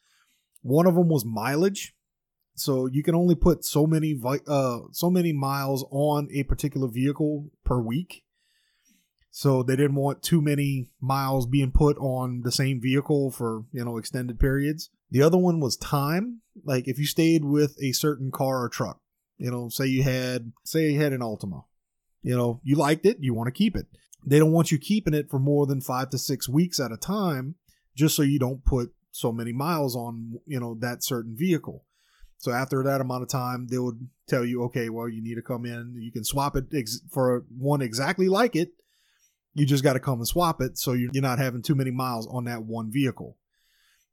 One 0.61 0.87
of 0.87 0.95
them 0.95 1.07
was 1.07 1.23
mileage 1.23 1.93
so 2.59 2.85
you 2.87 3.03
can 3.03 3.15
only 3.15 3.35
put 3.35 3.65
so 3.65 3.87
many 3.87 4.19
uh 4.47 4.79
so 4.91 5.09
many 5.09 5.33
miles 5.33 5.85
on 5.91 6.27
a 6.33 6.43
particular 6.43 6.87
vehicle 6.87 7.49
per 7.63 7.79
week. 7.79 8.23
So 9.31 9.63
they 9.63 9.75
didn't 9.75 9.95
want 9.95 10.23
too 10.23 10.41
many 10.41 10.89
miles 10.99 11.45
being 11.45 11.71
put 11.71 11.97
on 11.97 12.41
the 12.43 12.51
same 12.51 12.81
vehicle 12.81 13.31
for, 13.31 13.63
you 13.71 13.85
know, 13.85 13.97
extended 13.97 14.39
periods. 14.39 14.89
The 15.11 15.21
other 15.21 15.37
one 15.37 15.59
was 15.59 15.77
time. 15.77 16.41
Like 16.63 16.87
if 16.87 16.97
you 16.97 17.05
stayed 17.05 17.45
with 17.45 17.77
a 17.81 17.91
certain 17.91 18.31
car 18.31 18.63
or 18.63 18.69
truck, 18.69 18.99
you 19.37 19.51
know, 19.51 19.69
say 19.69 19.85
you 19.85 20.03
had 20.03 20.51
say 20.63 20.91
you 20.91 20.99
had 20.99 21.13
an 21.13 21.21
Altima. 21.21 21.63
You 22.21 22.35
know, 22.35 22.59
you 22.63 22.75
liked 22.75 23.05
it, 23.05 23.17
you 23.21 23.33
want 23.33 23.47
to 23.47 23.51
keep 23.51 23.77
it. 23.77 23.87
They 24.25 24.39
don't 24.39 24.51
want 24.51 24.71
you 24.71 24.77
keeping 24.77 25.13
it 25.13 25.29
for 25.29 25.39
more 25.39 25.65
than 25.65 25.79
5 25.79 26.09
to 26.09 26.17
6 26.17 26.49
weeks 26.49 26.79
at 26.79 26.91
a 26.91 26.97
time 26.97 27.55
just 27.95 28.15
so 28.15 28.21
you 28.21 28.39
don't 28.39 28.65
put 28.65 28.93
so 29.11 29.31
many 29.31 29.53
miles 29.53 29.95
on, 29.95 30.39
you 30.45 30.59
know, 30.59 30.75
that 30.79 31.03
certain 31.03 31.35
vehicle. 31.37 31.85
So 32.39 32.51
after 32.51 32.83
that 32.83 33.01
amount 33.01 33.23
of 33.23 33.29
time, 33.29 33.67
they 33.67 33.77
would 33.77 34.09
tell 34.27 34.43
you, 34.43 34.63
okay, 34.63 34.89
well, 34.89 35.07
you 35.07 35.21
need 35.21 35.35
to 35.35 35.41
come 35.41 35.65
in. 35.65 35.93
You 35.99 36.11
can 36.11 36.23
swap 36.23 36.55
it 36.55 36.65
ex- 36.73 37.01
for 37.11 37.45
one 37.55 37.81
exactly 37.81 38.29
like 38.29 38.55
it. 38.55 38.71
You 39.53 39.65
just 39.65 39.83
got 39.83 39.93
to 39.93 39.99
come 39.99 40.19
and 40.19 40.27
swap 40.27 40.61
it 40.61 40.77
so 40.77 40.93
you're 40.93 41.11
not 41.21 41.37
having 41.39 41.61
too 41.61 41.75
many 41.75 41.91
miles 41.91 42.25
on 42.27 42.45
that 42.45 42.63
one 42.63 42.91
vehicle. 42.91 43.37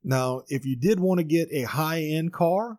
Now, 0.02 0.42
if 0.48 0.66
you 0.66 0.76
did 0.76 0.98
want 0.98 1.18
to 1.18 1.24
get 1.24 1.48
a 1.52 1.62
high 1.62 2.02
end 2.02 2.32
car, 2.32 2.78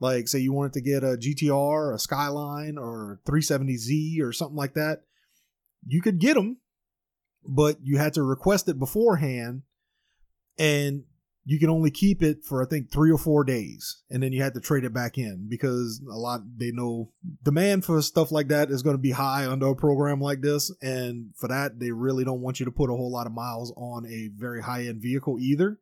Like, 0.00 0.28
say 0.28 0.38
you 0.38 0.52
wanted 0.52 0.74
to 0.74 0.80
get 0.80 1.02
a 1.02 1.16
GTR, 1.16 1.94
a 1.94 1.98
Skyline, 1.98 2.78
or 2.78 3.20
370Z 3.26 4.20
or 4.22 4.32
something 4.32 4.56
like 4.56 4.74
that, 4.74 5.02
you 5.86 6.00
could 6.00 6.20
get 6.20 6.34
them, 6.34 6.58
but 7.44 7.78
you 7.82 7.98
had 7.98 8.14
to 8.14 8.22
request 8.22 8.68
it 8.68 8.78
beforehand, 8.78 9.62
and 10.56 11.04
you 11.50 11.58
can 11.58 11.70
only 11.70 11.90
keep 11.90 12.22
it 12.22 12.44
for 12.44 12.62
I 12.62 12.66
think 12.66 12.92
three 12.92 13.10
or 13.10 13.16
four 13.16 13.42
days, 13.42 14.02
and 14.10 14.22
then 14.22 14.34
you 14.34 14.42
had 14.42 14.52
to 14.52 14.60
trade 14.60 14.84
it 14.84 14.92
back 14.92 15.16
in 15.16 15.46
because 15.48 15.98
a 16.06 16.14
lot 16.14 16.42
they 16.58 16.72
know 16.72 17.10
demand 17.42 17.86
for 17.86 18.02
stuff 18.02 18.30
like 18.30 18.48
that 18.48 18.70
is 18.70 18.82
going 18.82 18.96
to 18.96 19.00
be 19.00 19.12
high 19.12 19.46
under 19.46 19.68
a 19.68 19.74
program 19.74 20.20
like 20.20 20.42
this, 20.42 20.70
and 20.82 21.30
for 21.36 21.48
that 21.48 21.80
they 21.80 21.90
really 21.90 22.22
don't 22.22 22.42
want 22.42 22.60
you 22.60 22.66
to 22.66 22.70
put 22.70 22.90
a 22.90 22.92
whole 22.92 23.10
lot 23.10 23.26
of 23.26 23.32
miles 23.32 23.72
on 23.78 24.04
a 24.04 24.28
very 24.36 24.60
high 24.60 24.84
end 24.84 25.00
vehicle 25.00 25.38
either. 25.40 25.78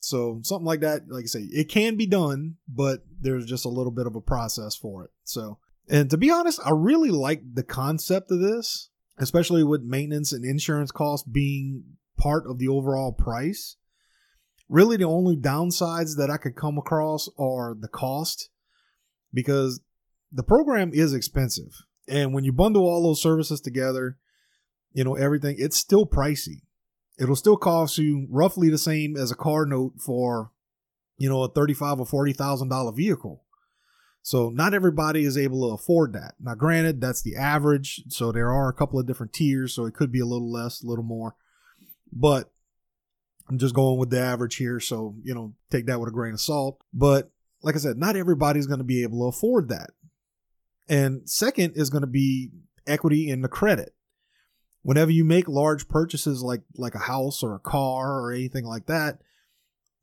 So 0.00 0.40
something 0.42 0.64
like 0.64 0.80
that, 0.80 1.02
like 1.10 1.24
I 1.24 1.26
say, 1.26 1.40
it 1.40 1.68
can 1.68 1.96
be 1.96 2.06
done, 2.06 2.54
but 2.66 3.00
there's 3.20 3.44
just 3.44 3.66
a 3.66 3.70
little 3.70 3.92
bit 3.92 4.06
of 4.06 4.16
a 4.16 4.22
process 4.22 4.76
for 4.76 5.04
it. 5.04 5.10
So, 5.24 5.58
and 5.90 6.08
to 6.08 6.16
be 6.16 6.30
honest, 6.30 6.58
I 6.64 6.70
really 6.70 7.10
like 7.10 7.42
the 7.52 7.64
concept 7.64 8.30
of 8.30 8.40
this, 8.40 8.88
especially 9.18 9.62
with 9.62 9.82
maintenance 9.82 10.32
and 10.32 10.42
insurance 10.42 10.90
costs 10.90 11.28
being 11.28 11.84
part 12.16 12.46
of 12.46 12.58
the 12.58 12.68
overall 12.68 13.12
price 13.12 13.76
Really, 14.68 14.96
the 14.96 15.04
only 15.04 15.36
downsides 15.36 16.16
that 16.16 16.30
I 16.30 16.38
could 16.38 16.56
come 16.56 16.76
across 16.76 17.28
are 17.38 17.76
the 17.78 17.88
cost 17.88 18.50
because 19.32 19.80
the 20.32 20.42
program 20.42 20.90
is 20.92 21.14
expensive. 21.14 21.72
And 22.08 22.34
when 22.34 22.44
you 22.44 22.52
bundle 22.52 22.86
all 22.86 23.02
those 23.02 23.22
services 23.22 23.60
together, 23.60 24.18
you 24.92 25.04
know, 25.04 25.14
everything, 25.14 25.56
it's 25.58 25.76
still 25.76 26.06
pricey. 26.06 26.62
It'll 27.18 27.36
still 27.36 27.56
cost 27.56 27.98
you 27.98 28.26
roughly 28.30 28.68
the 28.68 28.78
same 28.78 29.16
as 29.16 29.30
a 29.30 29.36
car 29.36 29.66
note 29.66 29.94
for, 29.98 30.50
you 31.16 31.28
know, 31.28 31.42
a 31.42 31.48
thirty-five 31.48 32.00
or 32.00 32.06
forty 32.06 32.32
thousand 32.32 32.68
dollar 32.68 32.92
vehicle. 32.92 33.44
So 34.22 34.50
not 34.50 34.74
everybody 34.74 35.24
is 35.24 35.38
able 35.38 35.68
to 35.68 35.74
afford 35.74 36.12
that. 36.14 36.34
Now, 36.40 36.56
granted, 36.56 37.00
that's 37.00 37.22
the 37.22 37.36
average. 37.36 38.02
So 38.08 38.32
there 38.32 38.52
are 38.52 38.68
a 38.68 38.74
couple 38.74 38.98
of 38.98 39.06
different 39.06 39.32
tiers. 39.32 39.72
So 39.72 39.86
it 39.86 39.94
could 39.94 40.10
be 40.10 40.20
a 40.20 40.26
little 40.26 40.50
less, 40.50 40.82
a 40.82 40.86
little 40.86 41.04
more. 41.04 41.36
But 42.12 42.50
I'm 43.48 43.58
just 43.58 43.74
going 43.74 43.98
with 43.98 44.10
the 44.10 44.20
average 44.20 44.56
here, 44.56 44.80
so 44.80 45.14
you 45.22 45.34
know, 45.34 45.54
take 45.70 45.86
that 45.86 46.00
with 46.00 46.08
a 46.08 46.12
grain 46.12 46.34
of 46.34 46.40
salt. 46.40 46.78
But 46.92 47.30
like 47.62 47.74
I 47.74 47.78
said, 47.78 47.96
not 47.96 48.16
everybody's 48.16 48.66
going 48.66 48.78
to 48.78 48.84
be 48.84 49.02
able 49.02 49.20
to 49.20 49.36
afford 49.36 49.68
that. 49.68 49.90
And 50.88 51.28
second 51.28 51.72
is 51.76 51.90
going 51.90 52.02
to 52.02 52.08
be 52.08 52.50
equity 52.86 53.28
in 53.28 53.42
the 53.42 53.48
credit. 53.48 53.94
Whenever 54.82 55.10
you 55.10 55.24
make 55.24 55.48
large 55.48 55.88
purchases 55.88 56.42
like 56.42 56.62
like 56.76 56.94
a 56.94 57.00
house 57.00 57.42
or 57.42 57.54
a 57.54 57.60
car 57.60 58.20
or 58.20 58.32
anything 58.32 58.64
like 58.64 58.86
that, 58.86 59.18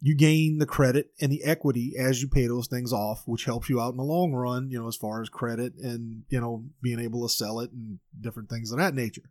you 0.02 0.14
gain 0.14 0.58
the 0.58 0.66
credit 0.66 1.12
and 1.22 1.32
the 1.32 1.46
equity 1.46 1.94
as 1.98 2.22
you 2.22 2.28
pay 2.28 2.46
those 2.46 2.68
things 2.68 2.92
off, 2.92 3.24
which 3.26 3.46
helps 3.46 3.70
you 3.70 3.80
out 3.80 3.92
in 3.92 3.98
the 3.98 4.04
long 4.04 4.34
run, 4.34 4.70
you 4.70 4.78
know, 4.78 4.90
as 4.90 4.98
far 4.98 5.22
as 5.22 5.30
credit 5.30 5.74
and, 5.82 6.24
you 6.28 6.42
know, 6.42 6.66
being 6.82 7.00
able 7.00 7.26
to 7.26 7.34
sell 7.34 7.62
it 7.62 7.72
and 7.72 8.00
different 8.20 8.50
things 8.50 8.74
of 8.74 8.80
that 8.80 8.94
nature. 8.94 9.24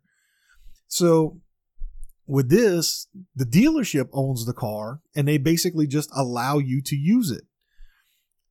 So 0.87 1.41
with 2.25 2.49
this, 2.49 3.07
the 3.35 3.45
dealership 3.45 4.09
owns 4.13 4.45
the 4.45 4.53
car 4.53 5.01
and 5.15 5.27
they 5.27 5.37
basically 5.37 5.87
just 5.87 6.09
allow 6.15 6.57
you 6.57 6.81
to 6.83 6.95
use 6.95 7.31
it. 7.31 7.43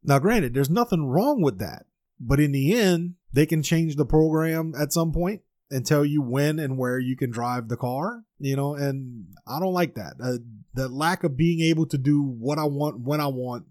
Now, 0.04 0.18
granted, 0.18 0.52
there's 0.54 0.70
nothing 0.70 1.06
wrong 1.06 1.42
with 1.42 1.58
that, 1.58 1.84
but 2.20 2.40
in 2.40 2.52
the 2.52 2.74
end, 2.74 3.14
they 3.32 3.46
can 3.46 3.62
change 3.62 3.96
the 3.96 4.04
program 4.04 4.74
at 4.78 4.92
some 4.92 5.12
point 5.12 5.42
and 5.70 5.86
tell 5.86 6.04
you 6.04 6.20
when 6.20 6.58
and 6.58 6.76
where 6.76 6.98
you 6.98 7.16
can 7.16 7.30
drive 7.30 7.68
the 7.68 7.76
car, 7.76 8.24
you 8.38 8.56
know, 8.56 8.74
and 8.74 9.26
I 9.46 9.58
don't 9.58 9.72
like 9.72 9.94
that. 9.94 10.14
Uh, 10.22 10.38
the 10.74 10.88
lack 10.88 11.24
of 11.24 11.36
being 11.36 11.60
able 11.60 11.86
to 11.86 11.98
do 11.98 12.22
what 12.22 12.58
I 12.58 12.64
want 12.64 13.00
when 13.00 13.20
I 13.20 13.28
want 13.28 13.64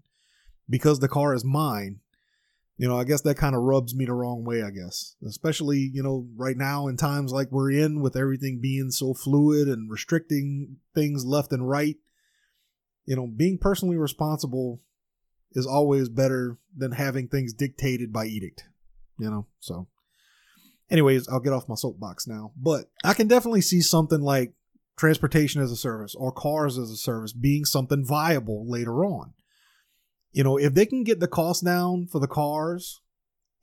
because 0.68 0.98
the 0.98 1.08
car 1.08 1.34
is 1.34 1.44
mine 1.44 2.00
you 2.82 2.88
know, 2.88 2.98
I 2.98 3.04
guess 3.04 3.20
that 3.20 3.36
kind 3.36 3.54
of 3.54 3.62
rubs 3.62 3.94
me 3.94 4.06
the 4.06 4.12
wrong 4.12 4.42
way, 4.42 4.64
I 4.64 4.70
guess. 4.70 5.14
Especially, 5.24 5.88
you 5.94 6.02
know, 6.02 6.26
right 6.34 6.56
now 6.56 6.88
in 6.88 6.96
times 6.96 7.30
like 7.30 7.46
we're 7.52 7.70
in 7.70 8.00
with 8.00 8.16
everything 8.16 8.58
being 8.60 8.90
so 8.90 9.14
fluid 9.14 9.68
and 9.68 9.88
restricting 9.88 10.78
things 10.92 11.24
left 11.24 11.52
and 11.52 11.70
right. 11.70 11.94
You 13.04 13.14
know, 13.14 13.28
being 13.28 13.56
personally 13.56 13.96
responsible 13.98 14.80
is 15.52 15.64
always 15.64 16.08
better 16.08 16.58
than 16.76 16.90
having 16.90 17.28
things 17.28 17.52
dictated 17.52 18.12
by 18.12 18.26
edict, 18.26 18.64
you 19.16 19.30
know? 19.30 19.46
So, 19.60 19.86
anyways, 20.90 21.28
I'll 21.28 21.38
get 21.38 21.52
off 21.52 21.68
my 21.68 21.76
soapbox 21.76 22.26
now. 22.26 22.50
But 22.60 22.86
I 23.04 23.14
can 23.14 23.28
definitely 23.28 23.60
see 23.60 23.80
something 23.80 24.22
like 24.22 24.54
transportation 24.96 25.62
as 25.62 25.70
a 25.70 25.76
service 25.76 26.16
or 26.16 26.32
cars 26.32 26.78
as 26.78 26.90
a 26.90 26.96
service 26.96 27.32
being 27.32 27.64
something 27.64 28.04
viable 28.04 28.68
later 28.68 29.04
on 29.04 29.34
you 30.32 30.42
know, 30.42 30.56
if 30.56 30.74
they 30.74 30.86
can 30.86 31.04
get 31.04 31.20
the 31.20 31.28
cost 31.28 31.64
down 31.64 32.06
for 32.06 32.18
the 32.18 32.26
cars 32.26 33.00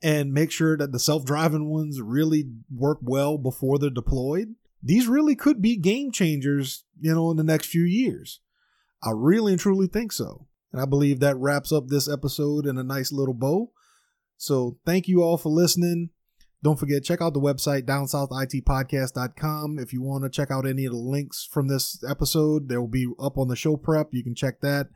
and 0.02 0.32
make 0.32 0.50
sure 0.50 0.76
that 0.76 0.92
the 0.92 0.98
self-driving 0.98 1.68
ones 1.68 2.00
really 2.00 2.44
work 2.74 2.98
well 3.02 3.36
before 3.36 3.78
they're 3.78 3.90
deployed, 3.90 4.54
these 4.82 5.06
really 5.06 5.34
could 5.34 5.60
be 5.60 5.76
game 5.76 6.10
changers, 6.10 6.84
you 6.98 7.14
know, 7.14 7.30
in 7.30 7.36
the 7.36 7.44
next 7.44 7.66
few 7.66 7.82
years. 7.82 8.40
I 9.02 9.10
really 9.14 9.52
and 9.52 9.60
truly 9.60 9.86
think 9.86 10.12
so. 10.12 10.46
And 10.72 10.80
I 10.80 10.84
believe 10.84 11.20
that 11.20 11.36
wraps 11.36 11.72
up 11.72 11.88
this 11.88 12.08
episode 12.08 12.66
in 12.66 12.78
a 12.78 12.84
nice 12.84 13.12
little 13.12 13.34
bow. 13.34 13.72
So 14.36 14.78
thank 14.86 15.08
you 15.08 15.22
all 15.22 15.36
for 15.36 15.50
listening. 15.50 16.10
Don't 16.62 16.78
forget, 16.78 17.02
check 17.02 17.22
out 17.22 17.32
the 17.32 17.40
website, 17.40 17.82
downsouthitpodcast.com. 17.82 19.78
If 19.78 19.92
you 19.92 20.02
want 20.02 20.24
to 20.24 20.30
check 20.30 20.50
out 20.50 20.66
any 20.66 20.84
of 20.84 20.92
the 20.92 20.98
links 20.98 21.48
from 21.50 21.68
this 21.68 22.02
episode, 22.08 22.68
they 22.68 22.76
will 22.76 22.86
be 22.86 23.06
up 23.18 23.38
on 23.38 23.48
the 23.48 23.56
show 23.56 23.76
prep. 23.76 24.08
You 24.12 24.22
can 24.22 24.34
check 24.34 24.60
that. 24.60 24.88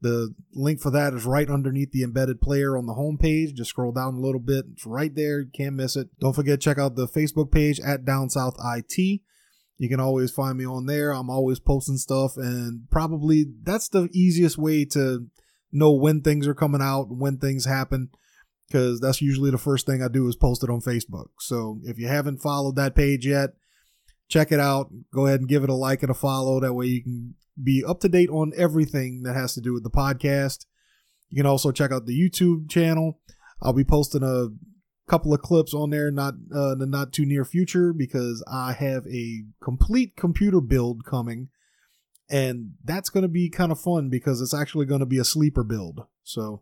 The 0.00 0.34
link 0.54 0.80
for 0.80 0.90
that 0.92 1.12
is 1.12 1.24
right 1.24 1.50
underneath 1.50 1.90
the 1.90 2.04
embedded 2.04 2.40
player 2.40 2.76
on 2.76 2.86
the 2.86 2.94
homepage. 2.94 3.54
Just 3.54 3.70
scroll 3.70 3.92
down 3.92 4.14
a 4.14 4.20
little 4.20 4.40
bit. 4.40 4.66
It's 4.72 4.86
right 4.86 5.12
there. 5.14 5.40
You 5.40 5.50
can't 5.52 5.74
miss 5.74 5.96
it. 5.96 6.08
Don't 6.20 6.34
forget, 6.34 6.60
check 6.60 6.78
out 6.78 6.94
the 6.94 7.08
Facebook 7.08 7.50
page 7.50 7.80
at 7.80 8.04
Down 8.04 8.30
South 8.30 8.54
IT. 8.62 9.20
You 9.78 9.88
can 9.88 10.00
always 10.00 10.30
find 10.30 10.58
me 10.58 10.66
on 10.66 10.86
there. 10.86 11.12
I'm 11.12 11.30
always 11.30 11.60
posting 11.60 11.96
stuff, 11.96 12.36
and 12.36 12.90
probably 12.90 13.46
that's 13.62 13.88
the 13.88 14.08
easiest 14.12 14.58
way 14.58 14.84
to 14.86 15.26
know 15.70 15.92
when 15.92 16.20
things 16.20 16.48
are 16.48 16.54
coming 16.54 16.82
out, 16.82 17.10
when 17.10 17.38
things 17.38 17.64
happen, 17.64 18.10
because 18.66 19.00
that's 19.00 19.22
usually 19.22 19.50
the 19.50 19.58
first 19.58 19.86
thing 19.86 20.02
I 20.02 20.08
do 20.08 20.26
is 20.28 20.34
post 20.34 20.64
it 20.64 20.70
on 20.70 20.80
Facebook. 20.80 21.28
So 21.38 21.80
if 21.84 21.98
you 21.98 22.08
haven't 22.08 22.42
followed 22.42 22.74
that 22.76 22.96
page 22.96 23.24
yet, 23.24 23.50
check 24.28 24.52
it 24.52 24.60
out. 24.60 24.90
Go 25.12 25.26
ahead 25.26 25.40
and 25.40 25.48
give 25.48 25.64
it 25.64 25.70
a 25.70 25.74
like 25.74 26.02
and 26.02 26.10
a 26.10 26.14
follow. 26.14 26.60
That 26.60 26.74
way 26.74 26.86
you 26.86 27.02
can 27.02 27.34
be 27.62 27.84
up 27.84 28.00
to 28.00 28.08
date 28.08 28.30
on 28.30 28.52
everything 28.56 29.22
that 29.22 29.34
has 29.34 29.54
to 29.54 29.60
do 29.60 29.72
with 29.72 29.82
the 29.82 29.90
podcast. 29.90 30.66
You 31.30 31.36
can 31.36 31.46
also 31.46 31.72
check 31.72 31.90
out 31.90 32.06
the 32.06 32.18
YouTube 32.18 32.70
channel. 32.70 33.20
I'll 33.60 33.72
be 33.72 33.84
posting 33.84 34.22
a 34.22 34.48
couple 35.08 35.32
of 35.32 35.40
clips 35.40 35.72
on 35.72 35.88
there 35.90 36.10
not 36.10 36.34
uh, 36.54 36.74
the 36.74 36.86
not 36.86 37.12
too 37.12 37.24
near 37.24 37.44
future 37.44 37.94
because 37.94 38.44
I 38.46 38.74
have 38.74 39.06
a 39.06 39.44
complete 39.62 40.16
computer 40.16 40.60
build 40.60 41.04
coming 41.04 41.48
and 42.28 42.72
that's 42.84 43.08
going 43.08 43.22
to 43.22 43.28
be 43.28 43.48
kind 43.48 43.72
of 43.72 43.80
fun 43.80 44.10
because 44.10 44.42
it's 44.42 44.52
actually 44.52 44.84
going 44.84 45.00
to 45.00 45.06
be 45.06 45.18
a 45.18 45.24
sleeper 45.24 45.64
build. 45.64 46.06
So 46.24 46.60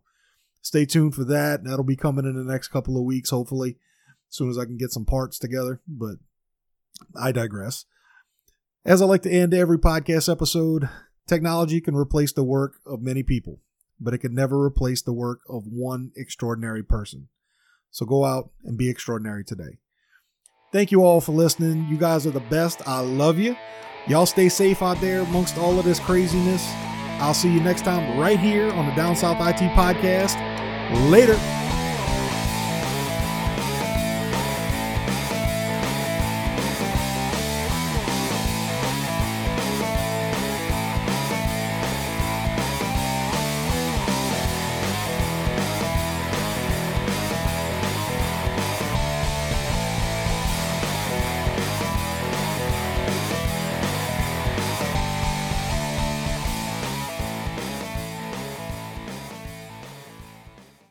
stay 0.62 0.86
tuned 0.86 1.16
for 1.16 1.24
that. 1.24 1.64
That'll 1.64 1.84
be 1.84 1.96
coming 1.96 2.24
in 2.24 2.36
the 2.36 2.50
next 2.50 2.68
couple 2.68 2.96
of 2.96 3.02
weeks 3.02 3.30
hopefully 3.30 3.78
as 4.30 4.36
soon 4.36 4.48
as 4.48 4.58
I 4.58 4.64
can 4.64 4.76
get 4.76 4.92
some 4.92 5.04
parts 5.04 5.38
together, 5.38 5.80
but 5.86 6.16
I 7.14 7.32
digress. 7.32 7.84
As 8.84 9.02
I 9.02 9.06
like 9.06 9.22
to 9.22 9.30
end 9.30 9.52
every 9.52 9.78
podcast 9.78 10.30
episode, 10.30 10.88
technology 11.26 11.80
can 11.80 11.96
replace 11.96 12.32
the 12.32 12.44
work 12.44 12.74
of 12.86 13.02
many 13.02 13.22
people, 13.22 13.60
but 14.00 14.14
it 14.14 14.18
can 14.18 14.34
never 14.34 14.62
replace 14.62 15.02
the 15.02 15.12
work 15.12 15.40
of 15.48 15.64
one 15.66 16.12
extraordinary 16.16 16.82
person. 16.82 17.28
So 17.90 18.06
go 18.06 18.24
out 18.24 18.50
and 18.64 18.78
be 18.78 18.88
extraordinary 18.88 19.44
today. 19.44 19.78
Thank 20.72 20.92
you 20.92 21.04
all 21.04 21.20
for 21.20 21.32
listening. 21.32 21.86
You 21.88 21.96
guys 21.96 22.26
are 22.26 22.30
the 22.30 22.40
best. 22.40 22.86
I 22.86 23.00
love 23.00 23.38
you. 23.38 23.56
Y'all 24.06 24.26
stay 24.26 24.48
safe 24.48 24.82
out 24.82 25.00
there 25.00 25.20
amongst 25.20 25.58
all 25.58 25.78
of 25.78 25.84
this 25.84 25.98
craziness. 25.98 26.64
I'll 27.18 27.34
see 27.34 27.52
you 27.52 27.60
next 27.60 27.82
time 27.82 28.18
right 28.18 28.38
here 28.38 28.70
on 28.72 28.86
the 28.86 28.94
Down 28.94 29.16
South 29.16 29.38
IT 29.40 29.60
podcast. 29.72 30.36
Later. 31.10 31.65